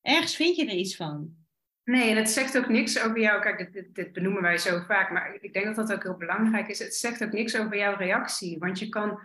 Ergens 0.00 0.36
vind 0.36 0.56
je 0.56 0.66
er 0.66 0.74
iets 0.74 0.96
van. 0.96 1.36
Nee, 1.84 2.10
en 2.10 2.16
het 2.16 2.30
zegt 2.30 2.58
ook 2.58 2.68
niks 2.68 3.02
over 3.02 3.20
jou. 3.20 3.42
Kijk, 3.42 3.72
dit, 3.72 3.94
dit, 3.94 4.12
benoemen 4.12 4.42
wij 4.42 4.58
zo 4.58 4.80
vaak, 4.80 5.10
maar 5.10 5.38
ik 5.40 5.52
denk 5.52 5.64
dat 5.64 5.74
dat 5.74 5.92
ook 5.92 6.02
heel 6.02 6.16
belangrijk 6.16 6.68
is. 6.68 6.78
Het 6.78 6.94
zegt 6.94 7.24
ook 7.24 7.32
niks 7.32 7.56
over 7.56 7.76
jouw 7.76 7.96
reactie. 7.96 8.58
Want 8.58 8.78
je 8.78 8.88
kan 8.88 9.20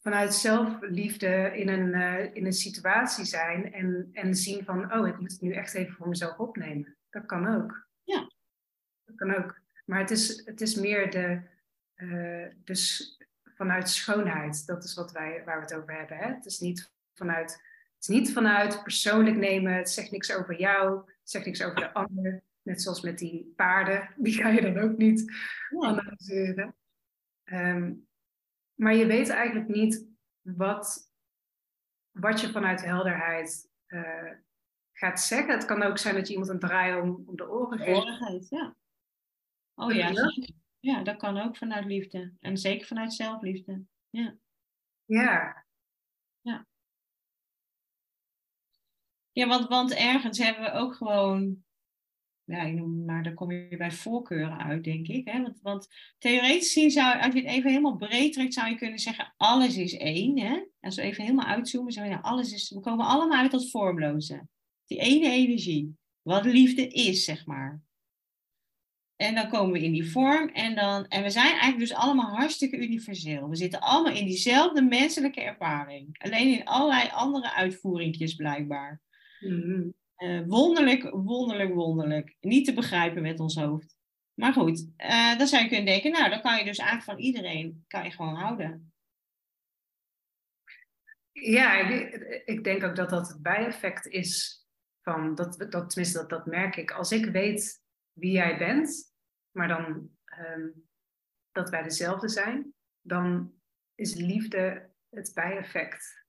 vanuit 0.00 0.34
zelfliefde 0.34 1.50
in 1.54 1.68
een, 1.68 1.88
uh, 1.88 2.34
in 2.34 2.46
een 2.46 2.52
situatie 2.52 3.24
zijn 3.24 3.72
en, 3.72 4.08
en 4.12 4.34
zien 4.34 4.64
van, 4.64 4.94
oh, 4.94 5.08
ik 5.08 5.18
moet 5.20 5.32
het 5.32 5.40
nu 5.40 5.52
echt 5.52 5.74
even 5.74 5.94
voor 5.94 6.08
mezelf 6.08 6.38
opnemen. 6.38 6.96
Dat 7.10 7.26
kan 7.26 7.46
ook. 7.46 7.88
Ja. 8.02 8.30
Dat 9.04 9.16
kan 9.16 9.34
ook. 9.34 9.60
Maar 9.84 10.00
het 10.00 10.10
is, 10.10 10.42
het 10.44 10.60
is 10.60 10.74
meer 10.74 11.10
de, 11.10 11.40
uh, 11.96 12.46
de, 12.64 12.74
vanuit 13.54 13.88
schoonheid. 13.88 14.66
Dat 14.66 14.84
is 14.84 14.94
wat 14.94 15.12
wij, 15.12 15.42
waar 15.44 15.56
we 15.56 15.62
het 15.62 15.74
over 15.74 15.96
hebben. 15.96 16.16
Hè? 16.16 16.34
Het, 16.34 16.46
is 16.46 16.60
niet 16.60 16.92
vanuit, 17.14 17.52
het 17.94 18.02
is 18.02 18.06
niet 18.06 18.32
vanuit 18.32 18.82
persoonlijk 18.82 19.36
nemen. 19.36 19.74
Het 19.74 19.90
zegt 19.90 20.10
niks 20.10 20.32
over 20.32 20.58
jou. 20.58 20.96
Het 20.96 21.30
zegt 21.30 21.46
niks 21.46 21.62
over 21.62 21.76
de 21.76 21.92
ander. 21.92 22.42
Net 22.62 22.82
zoals 22.82 23.00
met 23.00 23.18
die 23.18 23.52
paarden. 23.56 24.08
Die 24.16 24.34
ga 24.34 24.48
je 24.48 24.60
dan 24.60 24.78
ook 24.78 24.96
niet 24.96 25.32
analyseren. 25.80 26.74
Um, 27.44 28.06
maar 28.74 28.94
je 28.94 29.06
weet 29.06 29.28
eigenlijk 29.28 29.68
niet 29.68 30.06
wat, 30.40 31.10
wat 32.10 32.40
je 32.40 32.50
vanuit 32.50 32.84
helderheid 32.84 33.70
uh, 33.88 34.30
gaat 34.92 35.20
zeggen. 35.20 35.54
Het 35.54 35.64
kan 35.64 35.82
ook 35.82 35.98
zijn 35.98 36.14
dat 36.14 36.26
je 36.26 36.32
iemand 36.32 36.50
een 36.50 36.58
draai 36.58 37.00
om, 37.00 37.22
om 37.26 37.36
de 37.36 37.50
oren 37.50 37.78
geeft. 37.78 38.48
ja. 38.48 38.76
Oh 39.74 39.92
ja, 39.92 40.08
ja, 40.08 40.32
dat 41.02 41.16
kan 41.16 41.38
ook 41.38 41.56
vanuit 41.56 41.84
liefde. 41.84 42.32
En 42.40 42.58
zeker 42.58 42.86
vanuit 42.86 43.12
zelfliefde. 43.12 43.82
Ja. 44.10 44.36
Ja. 45.04 45.66
Ja. 46.40 46.66
Ja, 49.32 49.46
want, 49.46 49.68
want 49.68 49.94
ergens 49.94 50.38
hebben 50.38 50.62
we 50.62 50.70
ook 50.70 50.94
gewoon. 50.94 51.64
Ja, 52.44 52.66
maar 53.06 53.22
dan 53.22 53.34
kom 53.34 53.52
je 53.52 53.76
bij 53.76 53.92
voorkeuren 53.92 54.58
uit, 54.58 54.84
denk 54.84 55.06
ik. 55.06 55.28
Hè? 55.28 55.42
Want, 55.42 55.60
want 55.60 55.88
theoretisch 56.18 56.72
gezien 56.72 56.90
zou, 56.90 57.20
als 57.20 57.34
je 57.34 57.40
het 57.40 57.50
even 57.50 57.70
helemaal 57.70 57.96
breed 57.96 58.32
trekt, 58.32 58.54
zou 58.54 58.68
je 58.68 58.76
kunnen 58.76 58.98
zeggen: 58.98 59.34
alles 59.36 59.76
is 59.76 59.96
één. 59.96 60.38
Hè? 60.38 60.64
Als 60.80 60.96
we 60.96 61.02
even 61.02 61.22
helemaal 61.22 61.46
uitzoomen, 61.46 61.92
zou 61.92 62.06
je 62.06 62.12
nou, 62.12 62.24
alles 62.24 62.52
is. 62.52 62.70
We 62.70 62.80
komen 62.80 63.06
allemaal 63.06 63.38
uit 63.38 63.50
dat 63.50 63.70
vormloze. 63.70 64.46
Die 64.86 64.98
ene 64.98 65.30
energie. 65.30 65.96
Wat 66.22 66.44
liefde 66.44 66.88
is, 66.88 67.24
zeg 67.24 67.46
maar. 67.46 67.82
En 69.16 69.34
dan 69.34 69.48
komen 69.48 69.72
we 69.72 69.84
in 69.84 69.92
die 69.92 70.10
vorm. 70.10 70.48
En, 70.48 70.74
dan, 70.74 71.06
en 71.06 71.22
we 71.22 71.30
zijn 71.30 71.50
eigenlijk 71.50 71.78
dus 71.78 71.94
allemaal 71.94 72.36
hartstikke 72.36 72.76
universeel. 72.76 73.48
We 73.48 73.56
zitten 73.56 73.80
allemaal 73.80 74.14
in 74.14 74.26
diezelfde 74.26 74.82
menselijke 74.82 75.40
ervaring. 75.40 76.16
Alleen 76.18 76.58
in 76.58 76.64
allerlei 76.64 77.08
andere 77.12 77.52
uitvoeringjes 77.52 78.34
blijkbaar. 78.34 79.00
Mm-hmm. 79.40 79.94
Uh, 80.18 80.40
wonderlijk, 80.46 81.10
wonderlijk, 81.10 81.74
wonderlijk. 81.74 82.36
Niet 82.40 82.64
te 82.64 82.72
begrijpen 82.72 83.22
met 83.22 83.40
ons 83.40 83.54
hoofd. 83.54 83.96
Maar 84.34 84.52
goed, 84.52 84.88
uh, 84.96 85.38
dan 85.38 85.46
zou 85.46 85.62
je 85.62 85.68
kunnen 85.68 85.86
denken, 85.86 86.12
nou, 86.12 86.30
dan 86.30 86.40
kan 86.40 86.58
je 86.58 86.64
dus 86.64 86.78
eigenlijk 86.78 87.10
van 87.10 87.26
iedereen 87.26 87.84
kan 87.88 88.04
je 88.04 88.10
gewoon 88.10 88.34
houden. 88.34 88.92
Ja, 91.32 91.88
ik, 91.88 92.14
ik 92.44 92.64
denk 92.64 92.84
ook 92.84 92.96
dat 92.96 93.10
dat 93.10 93.28
het 93.28 93.42
bijeffect 93.42 94.06
is 94.06 94.62
van, 95.02 95.34
dat, 95.34 95.66
dat, 95.70 95.90
tenminste 95.90 96.18
dat, 96.18 96.28
dat 96.28 96.46
merk 96.46 96.76
ik. 96.76 96.90
Als 96.90 97.12
ik 97.12 97.24
weet 97.24 97.83
wie 98.14 98.32
jij 98.32 98.58
bent, 98.58 99.14
maar 99.50 99.68
dan 99.68 100.10
um, 100.38 100.88
dat 101.52 101.70
wij 101.70 101.82
dezelfde 101.82 102.28
zijn, 102.28 102.74
dan 103.00 103.54
is 103.94 104.14
liefde 104.14 104.90
het 105.08 105.30
bijeffect. 105.34 106.26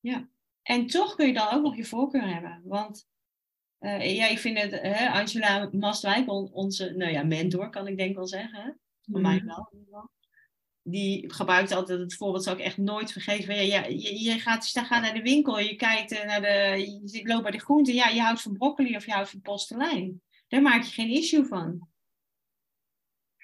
Ja, 0.00 0.28
en 0.62 0.86
toch 0.86 1.14
kun 1.14 1.26
je 1.26 1.32
dan 1.32 1.52
ook 1.52 1.62
nog 1.62 1.76
je 1.76 1.84
voorkeur 1.84 2.34
hebben. 2.34 2.62
Want 2.64 3.08
uh, 3.80 4.16
ja, 4.16 4.26
ik 4.26 4.38
vind 4.38 4.58
het, 4.58 4.70
hè, 4.70 5.08
Angela 5.08 5.68
Mastwijk, 5.72 6.28
onze 6.30 6.90
nou 6.90 7.10
ja, 7.10 7.22
mentor 7.22 7.70
kan 7.70 7.86
ik 7.86 7.96
denk 7.96 8.14
wel 8.14 8.26
zeggen, 8.26 8.62
hè? 8.62 8.70
voor 9.00 9.20
mm. 9.20 9.22
mij 9.22 9.42
wel. 9.44 10.10
Die 10.82 11.32
gebruikt 11.32 11.72
altijd 11.72 12.00
het 12.00 12.14
voorbeeld, 12.14 12.44
zal 12.44 12.52
ik 12.52 12.60
echt 12.60 12.76
nooit 12.76 13.12
vergeten. 13.12 13.54
Ja, 13.54 13.60
ja, 13.60 13.84
je, 13.86 14.22
je, 14.22 14.38
gaat, 14.38 14.70
je 14.70 14.80
gaat 14.80 15.02
naar 15.02 15.14
de 15.14 15.22
winkel, 15.22 15.58
je 15.58 15.76
kijkt 15.76 16.12
eh, 16.12 16.26
naar 16.26 16.40
de, 16.40 17.00
je 17.04 17.26
loopt 17.26 17.42
bij 17.42 17.50
de 17.50 17.60
groenten, 17.60 17.94
ja, 17.94 18.08
je 18.08 18.20
houdt 18.20 18.42
van 18.42 18.52
broccoli 18.52 18.96
of 18.96 19.06
je 19.06 19.12
houdt 19.12 19.30
van 19.30 19.40
postelijn. 19.40 20.22
Daar 20.48 20.62
maak 20.62 20.82
je 20.82 20.90
geen 20.90 21.10
issue 21.10 21.44
van. 21.44 21.88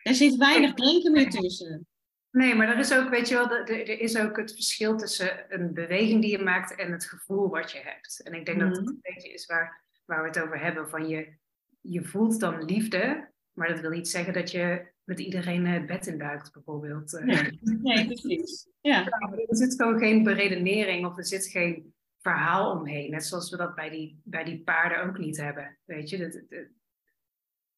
Er 0.02 0.14
zit 0.14 0.36
weinig 0.36 0.74
drinken 0.74 1.12
meer 1.12 1.30
tussen. 1.30 1.86
Nee, 2.30 2.54
maar 2.54 2.68
er 2.68 2.78
is 2.78 2.94
ook, 2.94 3.08
weet 3.08 3.28
je 3.28 3.34
wel, 3.34 3.50
er 3.50 4.00
is 4.00 4.16
ook 4.16 4.36
het 4.36 4.52
verschil 4.52 4.96
tussen 4.96 5.44
een 5.48 5.74
beweging 5.74 6.22
die 6.22 6.30
je 6.30 6.38
maakt 6.38 6.74
en 6.74 6.92
het 6.92 7.04
gevoel 7.04 7.48
wat 7.48 7.70
je 7.72 7.78
hebt. 7.78 8.20
En 8.22 8.32
ik 8.32 8.46
denk 8.46 8.60
dat 8.60 8.74
dat 8.74 8.84
mhm. 8.84 8.88
een 8.88 8.98
beetje 9.02 9.32
is 9.32 9.46
waar, 9.46 9.84
waar 10.04 10.22
we 10.22 10.28
het 10.28 10.40
over 10.40 10.60
hebben. 10.60 10.88
Van 10.88 11.08
je, 11.08 11.36
je 11.80 12.04
voelt 12.04 12.40
dan 12.40 12.64
liefde, 12.64 13.30
Maar 13.58 13.68
dat 13.68 13.80
wil 13.80 13.90
niet 13.90 14.08
zeggen 14.08 14.32
dat 14.32 14.50
je 14.50 14.92
met 15.04 15.20
iedereen 15.20 15.66
het 15.66 15.86
bed 15.86 16.06
induikt, 16.06 16.52
bijvoorbeeld. 16.52 17.14
Eh. 17.14 17.24
Nee, 17.24 17.58
nee 17.82 18.06
precies. 18.06 18.68
Ja. 18.80 19.06
er 19.06 19.56
zit 19.56 19.74
gewoon 19.74 19.98
geen 19.98 20.22
beredenering 20.22 21.06
of 21.06 21.16
er 21.16 21.26
zit 21.26 21.46
geen 21.46 21.94
verhaal 22.18 22.72
omheen. 22.78 23.10
Net 23.10 23.24
zoals 23.24 23.50
we 23.50 23.56
dat 23.56 23.74
bij 23.74 23.90
die, 23.90 24.20
bij 24.24 24.44
die 24.44 24.62
paarden 24.62 25.02
ook 25.02 25.18
niet 25.18 25.36
hebben. 25.36 25.78
Weet 25.84 26.10
je, 26.10 26.16
het, 26.16 26.44
het, 26.48 26.70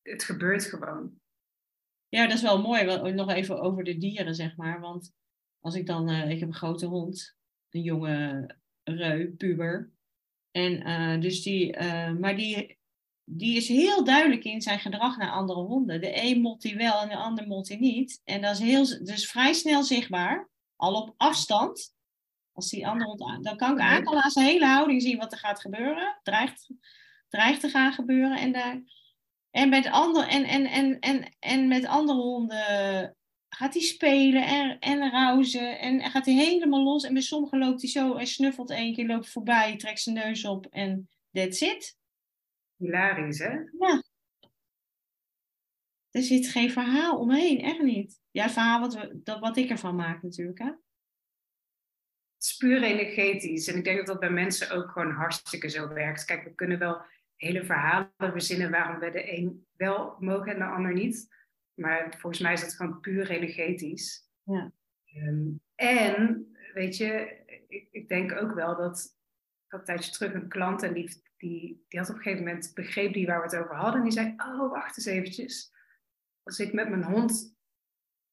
het 0.02 0.24
gebeurt 0.24 0.64
gewoon. 0.64 1.20
Ja, 2.08 2.26
dat 2.26 2.36
is 2.36 2.42
wel 2.42 2.60
mooi. 2.60 3.12
Nog 3.12 3.30
even 3.30 3.60
over 3.60 3.84
de 3.84 3.98
dieren, 3.98 4.34
zeg 4.34 4.56
maar. 4.56 4.80
Want 4.80 5.12
als 5.60 5.74
ik 5.74 5.86
dan, 5.86 6.10
uh, 6.10 6.30
ik 6.30 6.40
heb 6.40 6.48
een 6.48 6.54
grote 6.54 6.86
hond, 6.86 7.36
een 7.70 7.82
jonge 7.82 8.48
reu, 8.82 9.30
puber. 9.36 9.90
En 10.50 10.88
uh, 10.88 11.20
dus 11.20 11.42
die, 11.42 11.76
uh, 11.76 12.12
maar 12.12 12.36
die, 12.36 12.79
die 13.32 13.56
is 13.56 13.68
heel 13.68 14.04
duidelijk 14.04 14.44
in 14.44 14.60
zijn 14.60 14.80
gedrag 14.80 15.16
naar 15.16 15.30
andere 15.30 15.60
honden. 15.60 16.00
De 16.00 16.22
een 16.22 16.40
mot 16.40 16.62
hij 16.62 16.76
wel 16.76 17.00
en 17.00 17.08
de 17.08 17.16
ander 17.16 17.46
mot 17.46 17.68
hij 17.68 17.76
niet. 17.76 18.20
En 18.24 18.40
dat 18.40 18.52
is 18.52 18.58
heel, 18.58 18.84
dus 18.84 19.30
vrij 19.30 19.52
snel 19.52 19.82
zichtbaar, 19.82 20.48
al 20.76 20.94
op 20.94 21.14
afstand. 21.16 21.94
Als 22.52 22.68
die 22.68 22.86
andere 22.86 23.10
hond, 23.10 23.44
dan 23.44 23.56
kan 23.56 23.72
ik 23.72 23.78
eigenlijk 23.78 24.24
aan 24.24 24.30
zijn 24.30 24.46
hele 24.46 24.66
houding 24.66 25.02
zien 25.02 25.18
wat 25.18 25.32
er 25.32 25.38
gaat 25.38 25.60
gebeuren. 25.60 26.18
Dreigt, 26.22 26.70
dreigt 27.28 27.60
te 27.60 27.68
gaan 27.68 27.92
gebeuren. 27.92 28.38
En, 28.38 28.52
daar, 28.52 28.82
en, 29.50 29.68
met 29.68 29.86
andere, 29.86 30.26
en, 30.26 30.44
en, 30.44 30.66
en, 30.66 30.98
en, 30.98 31.34
en 31.38 31.68
met 31.68 31.86
andere 31.86 32.18
honden 32.18 33.16
gaat 33.48 33.74
hij 33.74 33.82
spelen 33.82 34.46
en, 34.46 34.78
en 34.78 35.10
rauzen. 35.10 35.78
En 35.78 36.10
gaat 36.10 36.26
hij 36.26 36.34
helemaal 36.34 36.82
los. 36.82 37.04
En 37.04 37.12
bij 37.12 37.22
sommigen 37.22 37.58
loopt 37.58 37.80
hij 37.80 37.90
zo 37.90 38.14
en 38.14 38.26
snuffelt 38.26 38.70
één 38.70 38.94
keer, 38.94 39.06
loopt 39.06 39.30
voorbij, 39.30 39.76
trekt 39.76 40.00
zijn 40.00 40.16
neus 40.16 40.44
op 40.44 40.66
en 40.66 41.08
that's 41.32 41.60
it. 41.60 41.98
Hilarisch, 42.80 43.38
hè? 43.38 43.50
Ja. 43.78 44.02
Er 46.10 46.22
zit 46.22 46.48
geen 46.48 46.70
verhaal 46.70 47.18
omheen, 47.18 47.60
echt 47.60 47.82
niet. 47.82 48.20
Ja, 48.30 48.42
het 48.42 48.52
verhaal 48.52 48.80
wat, 48.80 48.94
we, 48.94 49.20
dat, 49.22 49.40
wat 49.40 49.56
ik 49.56 49.70
ervan 49.70 49.96
maak 49.96 50.22
natuurlijk, 50.22 50.58
hè? 50.58 50.64
Het 52.34 52.48
is 52.48 52.56
puur 52.56 52.82
energetisch. 52.82 53.66
En 53.66 53.76
ik 53.76 53.84
denk 53.84 53.96
dat 53.96 54.06
dat 54.06 54.20
bij 54.20 54.30
mensen 54.30 54.70
ook 54.70 54.90
gewoon 54.90 55.12
hartstikke 55.12 55.68
zo 55.68 55.88
werkt. 55.88 56.24
Kijk, 56.24 56.44
we 56.44 56.54
kunnen 56.54 56.78
wel 56.78 57.02
hele 57.36 57.64
verhalen 57.64 58.10
verzinnen 58.18 58.70
waarom 58.70 58.98
we 58.98 59.10
de 59.10 59.36
een 59.36 59.66
wel 59.76 60.16
mogen 60.18 60.52
en 60.52 60.58
de 60.58 60.64
ander 60.64 60.92
niet. 60.92 61.28
Maar 61.74 62.14
volgens 62.18 62.42
mij 62.42 62.52
is 62.52 62.62
het 62.62 62.76
gewoon 62.76 63.00
puur 63.00 63.30
energetisch. 63.30 64.28
Ja. 64.42 64.72
Um, 65.16 65.60
en, 65.74 66.46
weet 66.74 66.96
je, 66.96 67.42
ik, 67.68 67.88
ik, 67.90 68.08
denk 68.08 68.32
ook 68.32 68.54
wel 68.54 68.76
dat... 68.76 69.18
Ik 69.64 69.70
had 69.70 69.80
een 69.80 69.86
tijdje 69.86 70.10
terug 70.10 70.34
een 70.34 70.48
klant 70.48 70.82
en 70.82 70.94
die, 70.94 71.22
die, 71.40 71.84
die 71.88 71.98
had 71.98 72.08
op 72.08 72.16
een 72.16 72.22
gegeven 72.22 72.44
moment 72.44 72.74
begreep 72.74 73.12
die 73.12 73.26
waar 73.26 73.38
we 73.38 73.56
het 73.56 73.64
over 73.64 73.76
hadden. 73.76 73.94
En 73.94 74.02
die 74.02 74.12
zei, 74.12 74.34
oh, 74.36 74.70
wacht 74.70 74.96
eens 74.96 75.06
eventjes. 75.06 75.72
Als 76.42 76.58
ik 76.58 76.72
met 76.72 76.88
mijn 76.88 77.04
hond 77.04 77.56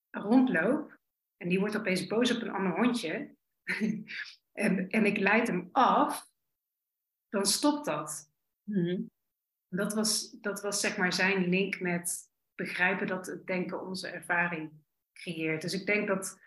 rondloop 0.09 0.99
en 1.37 1.49
die 1.49 1.59
wordt 1.59 1.77
opeens 1.77 2.07
boos 2.07 2.35
op 2.35 2.41
een 2.41 2.51
ander 2.51 2.75
hondje... 2.75 3.35
en, 4.51 4.89
en 4.89 5.05
ik 5.05 5.17
leid 5.17 5.47
hem 5.47 5.69
af, 5.71 6.29
dan 7.29 7.45
stopt 7.45 7.85
dat. 7.85 8.31
Mm 8.63 9.09
dat, 9.69 9.93
was, 9.93 10.31
dat 10.31 10.61
was 10.61 10.79
zeg 10.79 10.97
maar 10.97 11.13
zijn 11.13 11.49
link 11.49 11.79
met 11.79 12.31
begrijpen 12.55 13.07
dat 13.07 13.25
het 13.25 13.47
denken 13.47 13.85
onze 13.85 14.07
ervaring 14.07 14.71
creëert. 15.13 15.61
Dus 15.61 15.73
ik 15.73 15.85
denk 15.85 16.07
dat 16.07 16.39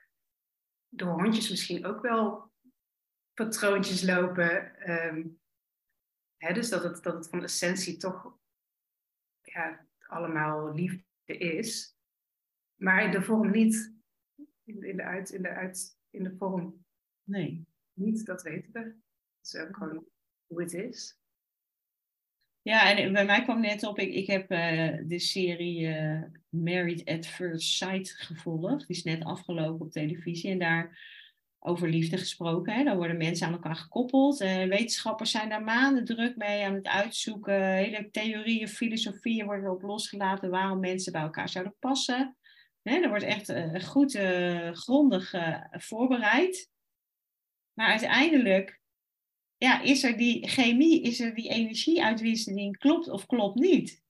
de 0.88 1.04
hondjes 1.04 1.50
misschien 1.50 1.86
ook 1.86 2.02
wel 2.02 2.52
patroontjes 3.34 4.02
lopen. 4.02 4.90
Um, 4.90 5.40
dus 6.48 6.68
dat 6.68 6.82
het, 6.82 7.02
dat 7.02 7.14
het 7.14 7.28
van 7.28 7.42
essentie 7.42 7.96
toch 7.96 8.38
ja, 9.42 9.86
allemaal 10.08 10.74
liefde 10.74 11.36
is. 11.36 11.96
Maar 12.74 13.04
in 13.04 13.10
de 13.10 13.22
vorm 13.22 13.50
niet. 13.50 13.94
In, 14.64 14.82
in, 14.82 14.96
de, 14.96 15.02
uit, 15.02 15.30
in, 15.30 15.42
de, 15.42 15.48
uit, 15.48 15.98
in 16.10 16.24
de 16.24 16.34
vorm 16.36 16.84
nee. 17.24 17.66
niet, 17.92 18.26
dat 18.26 18.42
weten 18.42 18.72
we. 18.72 18.80
Dat 18.82 19.52
is 19.52 19.56
ook 19.56 19.76
gewoon 19.76 20.04
hoe 20.46 20.62
het 20.62 20.72
is. 20.72 21.18
Ja, 22.62 22.96
en 22.96 23.12
bij 23.12 23.24
mij 23.24 23.42
kwam 23.42 23.60
net 23.60 23.84
op, 23.84 23.98
ik, 23.98 24.14
ik 24.14 24.26
heb 24.26 24.52
uh, 24.52 25.08
de 25.08 25.18
serie 25.18 25.80
uh, 25.80 26.22
Married 26.48 27.04
at 27.04 27.26
First 27.26 27.68
Sight 27.68 28.10
gevolgd. 28.10 28.86
Die 28.86 28.96
is 28.96 29.02
net 29.02 29.24
afgelopen 29.24 29.86
op 29.86 29.92
televisie 29.92 30.50
en 30.50 30.58
daar 30.58 30.98
over 31.62 31.88
liefde 31.88 32.18
gesproken. 32.18 32.74
Hè. 32.74 32.84
Daar 32.84 32.96
worden 32.96 33.16
mensen 33.16 33.46
aan 33.46 33.52
elkaar 33.52 33.76
gekoppeld. 33.76 34.40
Uh, 34.40 34.64
wetenschappers 34.64 35.30
zijn 35.30 35.48
daar 35.48 35.62
maanden 35.62 36.04
druk 36.04 36.36
mee 36.36 36.64
aan 36.64 36.74
het 36.74 36.86
uitzoeken. 36.86 37.72
Hele 37.72 38.10
theorieën, 38.10 38.68
filosofieën 38.68 39.46
worden 39.46 39.70
op 39.70 39.82
losgelaten 39.82 40.50
waarom 40.50 40.80
mensen 40.80 41.12
bij 41.12 41.22
elkaar 41.22 41.48
zouden 41.48 41.76
passen. 41.78 42.36
Hè, 42.82 42.94
er 42.94 43.08
wordt 43.08 43.24
echt 43.24 43.52
goed 43.84 44.18
grondig 44.72 45.34
voorbereid. 45.70 46.70
Maar 47.72 47.88
uiteindelijk 47.88 48.80
ja, 49.56 49.80
is 49.80 50.02
er 50.02 50.16
die 50.16 50.48
chemie, 50.48 51.02
is 51.02 51.20
er 51.20 51.34
die 51.34 51.48
energieuitwisseling, 51.48 52.78
klopt 52.78 53.08
of 53.08 53.26
klopt 53.26 53.58
niet? 53.58 54.02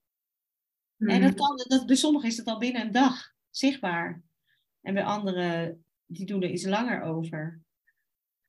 En 0.98 1.20
dat 1.20 1.30
hmm. 1.30 1.34
kan, 1.34 1.64
dat, 1.68 1.86
bij 1.86 1.96
sommigen 1.96 2.28
is 2.28 2.36
dat 2.36 2.46
al 2.46 2.58
binnen 2.58 2.82
een 2.82 2.92
dag 2.92 3.32
zichtbaar. 3.50 4.22
En 4.80 4.94
bij 4.94 5.04
anderen, 5.04 5.84
die 6.12 6.26
doen 6.26 6.42
er 6.42 6.50
iets 6.50 6.66
langer 6.66 7.02
over. 7.02 7.60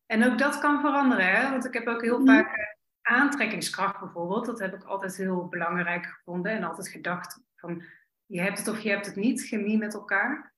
En 0.06 0.26
ook 0.26 0.38
dat 0.38 0.60
kan 0.60 0.82
veranderen, 0.82 1.26
hè? 1.26 1.50
want 1.50 1.66
ik 1.66 1.74
heb 1.74 1.88
ook 1.88 2.02
heel 2.02 2.16
hmm. 2.16 2.26
vaak 2.26 2.58
eh, 2.58 2.66
aantrekkingskracht 3.02 4.00
bijvoorbeeld. 4.00 4.46
Dat 4.46 4.60
heb 4.60 4.74
ik 4.74 4.84
altijd 4.84 5.18
heel 5.18 5.48
belangrijk 5.48 6.06
gevonden 6.06 6.52
en 6.52 6.64
altijd 6.64 6.88
gedacht 6.88 7.40
van 7.56 7.84
je 8.26 8.42
hebt 8.42 8.58
het 8.58 8.68
of 8.68 8.80
je 8.80 8.90
hebt 8.90 9.06
het 9.06 9.16
niet, 9.16 9.48
chemie 9.48 9.78
met 9.78 9.94
elkaar. 9.94 10.54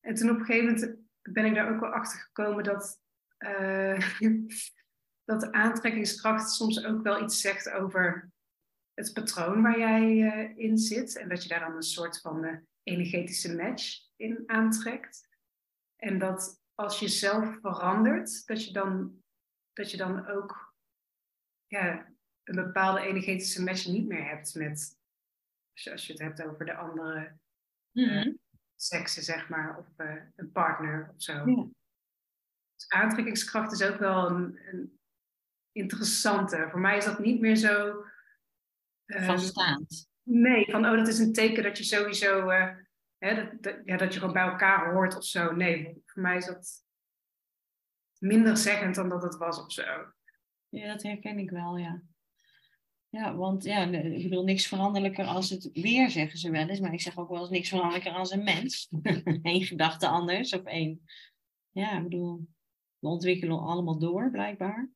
En 0.00 0.14
toen 0.14 0.30
op 0.30 0.38
een 0.38 0.44
gegeven 0.44 0.74
moment 0.74 0.96
ben 1.22 1.44
ik 1.44 1.54
daar 1.54 1.74
ook 1.74 1.80
wel 1.80 1.90
achter 1.90 2.18
gekomen 2.18 2.64
dat 2.64 3.00
uh, 3.38 4.18
dat 5.30 5.52
aantrekkingskracht 5.52 6.50
soms 6.50 6.84
ook 6.84 7.02
wel 7.02 7.22
iets 7.22 7.40
zegt 7.40 7.70
over 7.70 8.30
het 8.94 9.12
patroon 9.12 9.62
waar 9.62 9.78
jij 9.78 10.10
uh, 10.10 10.58
in 10.58 10.78
zit. 10.78 11.16
En 11.16 11.28
dat 11.28 11.42
je 11.42 11.48
daar 11.48 11.60
dan 11.60 11.76
een 11.76 11.82
soort 11.82 12.20
van 12.20 12.44
uh, 12.44 12.56
energetische 12.82 13.54
match 13.54 13.98
in 14.16 14.42
aantrekt. 14.46 15.25
En 15.96 16.18
dat 16.18 16.62
als 16.74 16.98
je 16.98 17.08
zelf 17.08 17.58
verandert, 17.60 18.46
dat 18.46 18.64
je 18.64 18.72
dan, 18.72 19.22
dat 19.72 19.90
je 19.90 19.96
dan 19.96 20.26
ook 20.26 20.74
ja, 21.66 22.14
een 22.44 22.54
bepaalde 22.54 23.00
energetische 23.00 23.62
match 23.62 23.86
niet 23.86 24.08
meer 24.08 24.28
hebt 24.28 24.54
met, 24.54 24.98
als 25.90 26.06
je 26.06 26.12
het 26.12 26.22
hebt 26.22 26.42
over 26.42 26.64
de 26.64 26.74
andere 26.74 27.38
uh, 27.92 28.34
seksen, 28.74 29.22
zeg 29.22 29.48
maar, 29.48 29.78
of 29.78 29.86
een 30.36 30.52
partner 30.52 31.10
of 31.14 31.22
zo. 31.22 31.32
Ja. 31.32 31.66
Dus 32.74 32.88
aantrekkingskracht 32.88 33.72
is 33.72 33.82
ook 33.82 33.98
wel 33.98 34.30
een, 34.30 34.58
een 34.66 35.00
interessante. 35.72 36.68
Voor 36.70 36.80
mij 36.80 36.96
is 36.96 37.04
dat 37.04 37.18
niet 37.18 37.40
meer 37.40 37.56
zo. 37.56 38.04
Uh, 39.06 39.26
Vaststaand. 39.26 40.08
Nee, 40.22 40.70
van 40.70 40.86
oh, 40.86 40.96
dat 40.96 41.08
is 41.08 41.18
een 41.18 41.32
teken 41.32 41.62
dat 41.62 41.78
je 41.78 41.84
sowieso. 41.84 42.50
Hè, 43.18 43.34
dat, 43.34 43.62
dat, 43.62 43.80
ja, 43.84 43.96
dat 43.96 44.12
je 44.12 44.18
gewoon 44.18 44.34
bij 44.34 44.48
elkaar 44.48 44.92
hoort 44.92 45.16
of 45.16 45.24
zo. 45.24 45.52
Nee, 45.52 46.02
voor 46.04 46.22
mij 46.22 46.36
is 46.36 46.46
dat 46.46 46.84
minder 48.18 48.56
zeggend 48.56 48.94
dan 48.94 49.08
dat 49.08 49.22
het 49.22 49.36
was 49.36 49.64
of 49.64 49.72
zo. 49.72 50.12
Ja, 50.68 50.86
dat 50.86 51.02
herken 51.02 51.38
ik 51.38 51.50
wel, 51.50 51.76
ja. 51.76 52.02
Ja, 53.08 53.34
want 53.34 53.64
ja, 53.64 53.84
ik 53.84 54.22
bedoel, 54.22 54.44
niks 54.44 54.66
veranderlijker 54.66 55.24
als 55.24 55.50
het 55.50 55.70
weer, 55.72 56.10
zeggen 56.10 56.38
ze 56.38 56.50
wel 56.50 56.68
eens. 56.68 56.80
Maar 56.80 56.92
ik 56.92 57.00
zeg 57.00 57.18
ook 57.18 57.28
wel 57.28 57.40
eens 57.40 57.50
niks 57.50 57.68
veranderlijker 57.68 58.12
als 58.12 58.30
een 58.30 58.44
mens. 58.44 58.88
Eén 59.42 59.64
gedachte 59.64 60.06
anders 60.06 60.52
of 60.52 60.64
één. 60.64 61.02
Ja, 61.70 61.96
ik 61.96 62.02
bedoel, 62.02 62.48
we 62.98 63.08
ontwikkelen 63.08 63.58
allemaal 63.58 63.98
door, 63.98 64.30
blijkbaar. 64.30 64.90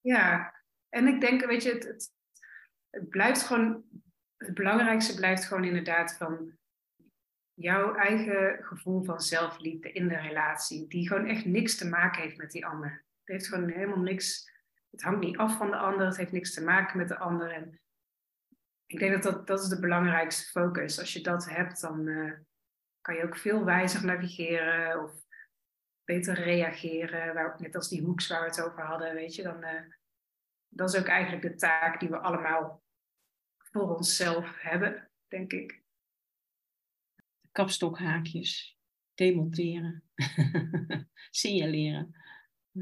Ja, 0.00 0.54
en 0.88 1.06
ik 1.06 1.20
denk, 1.20 1.44
weet 1.44 1.62
je, 1.62 1.72
het, 1.72 1.84
het, 1.84 2.12
het 2.90 3.08
blijft 3.08 3.42
gewoon, 3.42 3.84
het 4.36 4.54
belangrijkste 4.54 5.14
blijft 5.14 5.44
gewoon 5.44 5.64
inderdaad 5.64 6.16
van 6.16 6.57
jouw 7.58 7.94
eigen 7.94 8.64
gevoel 8.64 9.04
van 9.04 9.20
zelfliefde 9.20 9.92
in 9.92 10.08
de 10.08 10.16
relatie, 10.16 10.88
die 10.88 11.08
gewoon 11.08 11.26
echt 11.26 11.44
niks 11.44 11.76
te 11.76 11.88
maken 11.88 12.22
heeft 12.22 12.36
met 12.36 12.50
die 12.50 12.66
ander. 12.66 12.90
Het 12.90 13.36
heeft 13.36 13.48
gewoon 13.48 13.68
helemaal 13.68 14.00
niks, 14.00 14.50
het 14.90 15.02
hangt 15.02 15.20
niet 15.20 15.36
af 15.36 15.56
van 15.56 15.70
de 15.70 15.76
ander, 15.76 16.06
het 16.06 16.16
heeft 16.16 16.32
niks 16.32 16.54
te 16.54 16.64
maken 16.64 16.98
met 16.98 17.08
de 17.08 17.18
ander. 17.18 17.50
En 17.50 17.80
ik 18.86 18.98
denk 18.98 19.12
dat 19.12 19.22
dat, 19.22 19.46
dat 19.46 19.60
is 19.60 19.68
de 19.68 19.80
belangrijkste 19.80 20.50
focus. 20.50 20.98
Als 20.98 21.12
je 21.12 21.20
dat 21.20 21.48
hebt, 21.48 21.80
dan 21.80 22.06
uh, 22.06 22.32
kan 23.00 23.14
je 23.14 23.24
ook 23.24 23.36
veel 23.36 23.64
wijzer 23.64 24.04
navigeren 24.04 25.02
of 25.02 25.12
beter 26.04 26.34
reageren. 26.34 27.54
Net 27.58 27.74
als 27.74 27.88
die 27.88 28.02
hoeks 28.02 28.28
waar 28.28 28.40
we 28.40 28.46
het 28.46 28.62
over 28.62 28.82
hadden, 28.82 29.14
weet 29.14 29.34
je, 29.34 29.42
dan 29.42 29.64
uh, 29.64 29.80
dat 30.68 30.94
is 30.94 31.00
ook 31.00 31.06
eigenlijk 31.06 31.42
de 31.42 31.54
taak 31.54 32.00
die 32.00 32.08
we 32.08 32.18
allemaal 32.18 32.82
voor 33.56 33.96
onszelf 33.96 34.56
hebben, 34.58 35.10
denk 35.28 35.52
ik. 35.52 35.86
Kapstokhaakjes, 37.52 38.78
demonteren, 39.14 40.04
signaleren. 41.30 42.16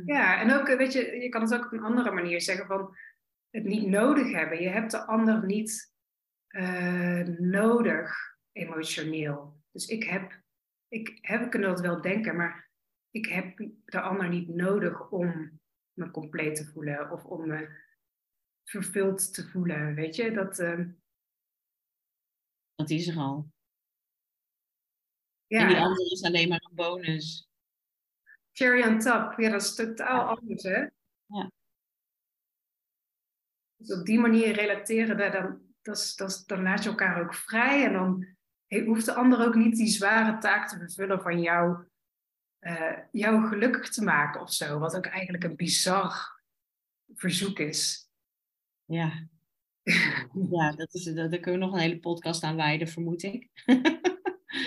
Ja, 0.05 0.41
en 0.41 0.53
ook, 0.53 0.67
weet 0.67 0.93
je, 0.93 1.17
je 1.21 1.29
kan 1.29 1.43
het 1.43 1.55
ook 1.55 1.65
op 1.65 1.73
een 1.73 1.85
andere 1.85 2.11
manier 2.11 2.41
zeggen 2.41 2.67
van 2.67 2.97
het 3.51 3.65
niet 3.65 3.87
nodig 3.87 4.33
hebben. 4.33 4.63
Je 4.63 4.69
hebt 4.69 4.91
de 4.91 5.07
ander 5.07 5.45
niet 5.45 5.95
eh, 6.47 7.23
nodig 7.39 8.37
emotioneel. 8.53 9.63
Dus 9.71 9.87
ik 9.87 10.05
heb, 10.05 10.41
ik 10.89 11.19
heb, 11.21 11.55
ik 11.55 11.63
dat 11.63 11.81
wel 11.81 12.01
denken, 12.01 12.37
maar 12.37 12.71
ik 13.11 13.27
heb 13.27 13.57
de 13.85 14.01
ander 14.01 14.29
niet 14.29 14.49
nodig 14.49 15.11
om 15.11 15.61
me 15.93 16.11
compleet 16.11 16.57
te 16.57 16.65
voelen 16.65 17.11
of 17.11 17.25
om 17.25 17.47
me 17.47 17.85
vervuld 18.65 19.35
te 19.35 19.49
voelen. 19.49 19.95
Weet 19.95 20.17
je, 20.17 20.33
dat. 20.33 20.59
Uh... 20.59 20.89
Dat 22.75 22.91
is 22.91 23.09
er 23.09 23.17
al. 23.17 23.51
Ja. 25.47 25.61
En 25.61 25.69
die 25.69 25.77
andere 25.77 26.11
is 26.11 26.23
alleen 26.23 26.49
maar 26.49 26.67
een 26.69 26.77
bonus. 26.77 27.49
Cherry 28.53 28.83
on 28.83 28.99
top, 28.99 29.39
ja, 29.39 29.51
dat 29.51 29.63
is 29.63 29.75
totaal 29.75 30.37
anders, 30.37 30.63
hè? 30.63 30.87
Ja. 31.27 31.51
Dus 33.77 33.93
op 33.93 34.07
die 34.07 34.19
manier 34.19 34.53
relateren, 34.53 35.33
dan, 35.33 35.61
dat, 35.83 36.13
dat, 36.17 36.43
dan 36.47 36.63
laat 36.63 36.83
je 36.83 36.89
elkaar 36.89 37.23
ook 37.23 37.35
vrij 37.35 37.85
en 37.85 37.93
dan 37.93 38.37
hoeft 38.85 39.05
de 39.05 39.15
ander 39.15 39.47
ook 39.47 39.55
niet 39.55 39.77
die 39.77 39.89
zware 39.89 40.39
taak 40.39 40.69
te 40.69 40.79
vervullen 40.79 41.21
van 41.21 41.41
jou, 41.41 41.85
uh, 42.61 42.99
jou 43.13 43.47
gelukkig 43.49 43.91
te 43.91 44.05
maken 44.05 44.41
of 44.41 44.53
zo. 44.53 44.79
Wat 44.79 44.97
ook 44.97 45.07
eigenlijk 45.07 45.45
een 45.45 45.57
bizar 45.57 46.43
verzoek 47.15 47.59
is. 47.59 48.11
Ja, 48.85 49.29
ja 50.51 50.73
dat 50.73 50.95
is, 50.95 51.05
daar 51.05 51.29
kunnen 51.29 51.61
we 51.61 51.67
nog 51.67 51.73
een 51.73 51.81
hele 51.81 52.01
podcast 52.01 52.43
aan 52.43 52.57
wijden, 52.57 52.89
vermoed 52.89 53.23
ik. 53.23 53.51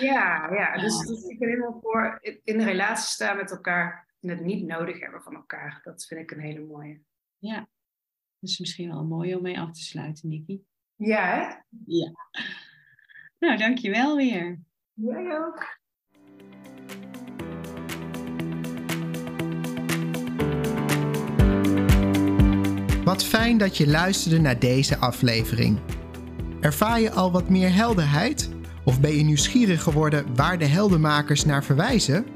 Ja, 0.00 0.52
ja, 0.52 0.76
dus, 0.78 1.06
dus 1.06 1.24
ik 1.24 1.38
ben 1.38 1.48
helemaal 1.48 1.80
voor 1.80 2.18
in 2.44 2.58
de 2.58 2.64
relatie 2.64 3.08
staan 3.08 3.36
met 3.36 3.50
elkaar 3.50 4.08
en 4.20 4.28
het 4.28 4.40
niet 4.40 4.66
nodig 4.66 5.00
hebben 5.00 5.22
van 5.22 5.34
elkaar. 5.34 5.80
Dat 5.82 6.06
vind 6.06 6.20
ik 6.20 6.30
een 6.30 6.40
hele 6.40 6.66
mooie. 6.66 7.00
Ja, 7.38 7.58
dat 8.38 8.50
is 8.50 8.58
misschien 8.58 8.88
wel 8.88 9.04
mooi 9.04 9.34
om 9.34 9.42
mee 9.42 9.60
af 9.60 9.72
te 9.72 9.82
sluiten, 9.82 10.28
Nikki. 10.28 10.64
Ja, 10.96 11.24
hè? 11.24 11.54
Ja. 11.86 12.12
Nou, 13.38 13.56
dankjewel 13.58 14.16
weer. 14.16 14.58
Jij 14.92 15.38
ook. 15.38 15.78
Wat 23.04 23.24
fijn 23.24 23.58
dat 23.58 23.76
je 23.76 23.86
luisterde 23.86 24.38
naar 24.38 24.58
deze 24.58 24.96
aflevering. 24.96 25.80
Ervaar 26.60 27.00
je 27.00 27.10
al 27.10 27.32
wat 27.32 27.48
meer 27.48 27.74
helderheid? 27.74 28.59
Of 28.90 29.00
ben 29.00 29.16
je 29.16 29.22
nieuwsgierig 29.22 29.82
geworden 29.82 30.26
waar 30.34 30.58
de 30.58 30.66
heldenmakers 30.66 31.44
naar 31.44 31.64
verwijzen? 31.64 32.26